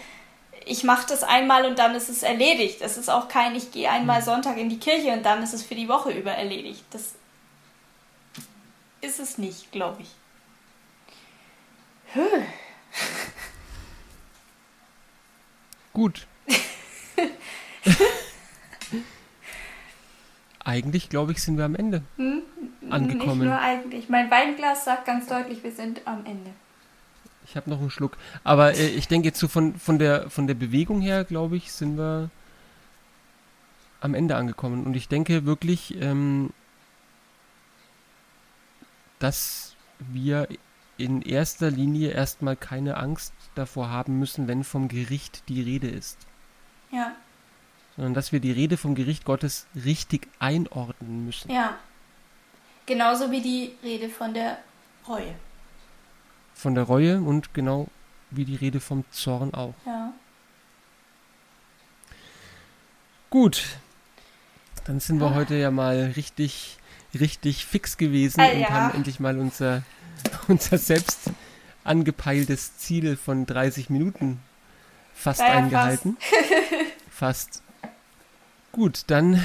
ich 0.67 0.85
mache 0.85 1.07
das 1.09 1.23
einmal 1.23 1.65
und 1.65 1.79
dann 1.79 1.95
ist 1.95 2.11
es 2.11 2.23
erledigt. 2.23 2.83
Es 2.83 2.99
ist 2.99 3.09
auch 3.09 3.29
kein, 3.29 3.55
ich 3.55 3.73
gehe 3.73 3.91
einmal 3.91 4.21
mhm. 4.21 4.25
Sonntag 4.27 4.59
in 4.59 4.69
die 4.69 4.79
Kirche 4.79 5.13
und 5.13 5.23
dann 5.23 5.43
ist 5.43 5.55
es 5.55 5.63
für 5.63 5.75
die 5.75 5.89
Woche 5.89 6.11
über 6.11 6.33
erledigt. 6.33 6.85
Das 6.91 7.15
ist 9.01 9.21
es 9.21 9.39
nicht, 9.39 9.73
glaube 9.73 10.03
ich. 10.03 10.11
Höh. 12.13 12.43
Gut. 15.95 16.27
eigentlich, 20.67 21.09
glaube 21.09 21.33
ich, 21.33 21.43
sind 21.43 21.57
wir 21.57 21.65
am 21.65 21.77
Ende 21.77 22.03
hm? 22.17 22.43
angekommen. 22.91 23.41
Nicht 23.41 23.49
nur 23.49 23.59
eigentlich. 23.59 24.09
Mein 24.09 24.31
Weinglas 24.31 24.85
sagt 24.85 25.07
ganz 25.07 25.29
deutlich, 25.29 25.63
wir 25.63 25.73
sind 25.73 26.01
am 26.07 26.27
Ende. 26.27 26.51
Ich 27.47 27.57
habe 27.57 27.71
noch 27.71 27.79
einen 27.79 27.91
Schluck. 27.91 28.17
Aber 28.43 28.75
äh, 28.75 28.89
ich 28.89 29.07
denke 29.07 29.29
jetzt 29.29 29.39
so 29.39 29.47
von, 29.47 29.77
von, 29.77 29.99
der, 29.99 30.29
von 30.29 30.49
der 30.49 30.55
Bewegung 30.55 31.01
her, 31.01 31.25
glaube 31.25 31.57
ich, 31.57 31.73
sind 31.73 31.97
wir 31.97 32.31
am 34.01 34.15
Ende 34.15 34.37
angekommen. 34.37 34.85
Und 34.85 34.97
ich 34.97 35.09
denke 35.09 35.47
wirklich, 35.47 36.01
ähm, 36.01 36.51
dass 39.21 39.77
wir 39.99 40.49
in 40.99 41.23
erster 41.23 41.71
Linie 41.71 42.11
erstmal 42.11 42.57
keine 42.57 42.97
Angst 42.97 43.33
davor 43.55 43.91
haben 43.91 44.19
müssen, 44.19 44.49
wenn 44.49 44.65
vom 44.65 44.89
Gericht 44.89 45.49
die 45.49 45.63
Rede 45.63 45.89
ist. 45.89 46.19
Ja. 46.91 47.13
Sondern 47.97 48.15
dass 48.15 48.33
wir 48.33 48.41
die 48.41 48.53
Rede 48.53 48.77
vom 48.77 48.95
Gericht 48.95 49.25
Gottes 49.25 49.67
richtig 49.75 50.29
einordnen 50.39 51.25
müssen. 51.25 51.51
Ja. 51.51 51.79
Genauso 52.85 53.31
wie 53.31 53.41
die 53.41 53.73
Rede 53.83 54.09
von 54.09 54.35
der 54.35 54.59
Reue. 55.09 55.35
Von 56.55 56.75
der 56.75 56.85
Reue 56.85 57.21
und 57.21 57.55
genau 57.55 57.89
wie 58.31 58.45
die 58.45 58.57
Rede 58.57 58.81
vom 58.81 59.05
Zorn 59.11 59.55
auch. 59.55 59.75
Ja. 59.85 60.13
Gut. 63.31 63.65
Dann 64.85 65.01
sind 65.01 65.19
wir 65.19 65.29
ah. 65.29 65.35
heute 65.35 65.57
ja 65.57 65.71
mal 65.71 66.13
richtig 66.17 66.79
richtig 67.21 67.65
fix 67.65 67.97
gewesen 67.97 68.41
äh, 68.41 68.55
und 68.55 68.61
ja. 68.61 68.71
haben 68.71 68.95
endlich 68.95 69.21
mal 69.21 69.39
unser, 69.39 69.83
unser 70.49 70.79
selbst 70.79 71.31
angepeiltes 71.85 72.79
Ziel 72.79 73.17
von 73.17 73.47
30 73.47 73.91
Minuten 73.91 74.41
fast 75.15 75.41
ja, 75.41 75.47
eingehalten. 75.47 76.17
Fast. 77.11 77.51
fast. 77.51 77.63
Gut, 78.77 79.03
dann 79.09 79.45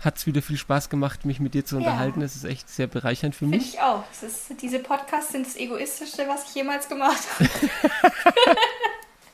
hat 0.00 0.18
es 0.18 0.26
wieder 0.26 0.42
viel 0.42 0.58
Spaß 0.58 0.90
gemacht, 0.90 1.24
mich 1.24 1.40
mit 1.40 1.54
dir 1.54 1.64
zu 1.64 1.76
unterhalten. 1.76 2.20
Es 2.20 2.36
ist 2.36 2.44
echt 2.44 2.68
sehr 2.68 2.86
bereichernd 2.86 3.34
für 3.34 3.46
mich. 3.46 3.62
Finde 3.62 3.76
ich 3.76 3.82
auch. 3.82 4.04
Ist, 4.22 4.60
diese 4.60 4.80
Podcasts 4.80 5.32
sind 5.32 5.46
das 5.46 5.56
Egoistischste, 5.56 6.28
was 6.28 6.48
ich 6.48 6.54
jemals 6.56 6.88
gemacht 6.88 7.22
habe. 7.38 7.48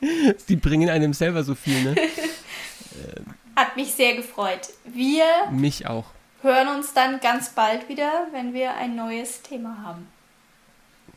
Die 0.49 0.57
bringen 0.57 0.89
einem 0.91 1.13
selber 1.13 1.43
so 1.43 1.55
viel, 1.57 1.83
ne? 1.83 1.97
Hat 3.57 3.75
mich 3.77 3.93
sehr 3.95 4.15
gefreut. 4.15 4.69
Wir. 4.85 5.25
Mich 5.51 5.87
auch 5.87 6.05
hören 6.47 6.69
uns 6.69 6.95
dann 6.95 7.21
ganz 7.21 7.51
bald 7.51 7.89
wieder, 7.89 8.29
wenn 8.33 8.55
wir 8.55 8.75
ein 8.75 8.97
neues 8.97 9.43
Thema 9.43 9.77
haben. 9.85 10.07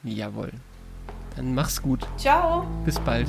Jawohl. 0.03 0.51
Dann 1.35 1.53
mach's 1.53 1.81
gut. 1.81 2.05
Ciao. 2.17 2.65
Bis 2.83 2.99
bald. 2.99 3.27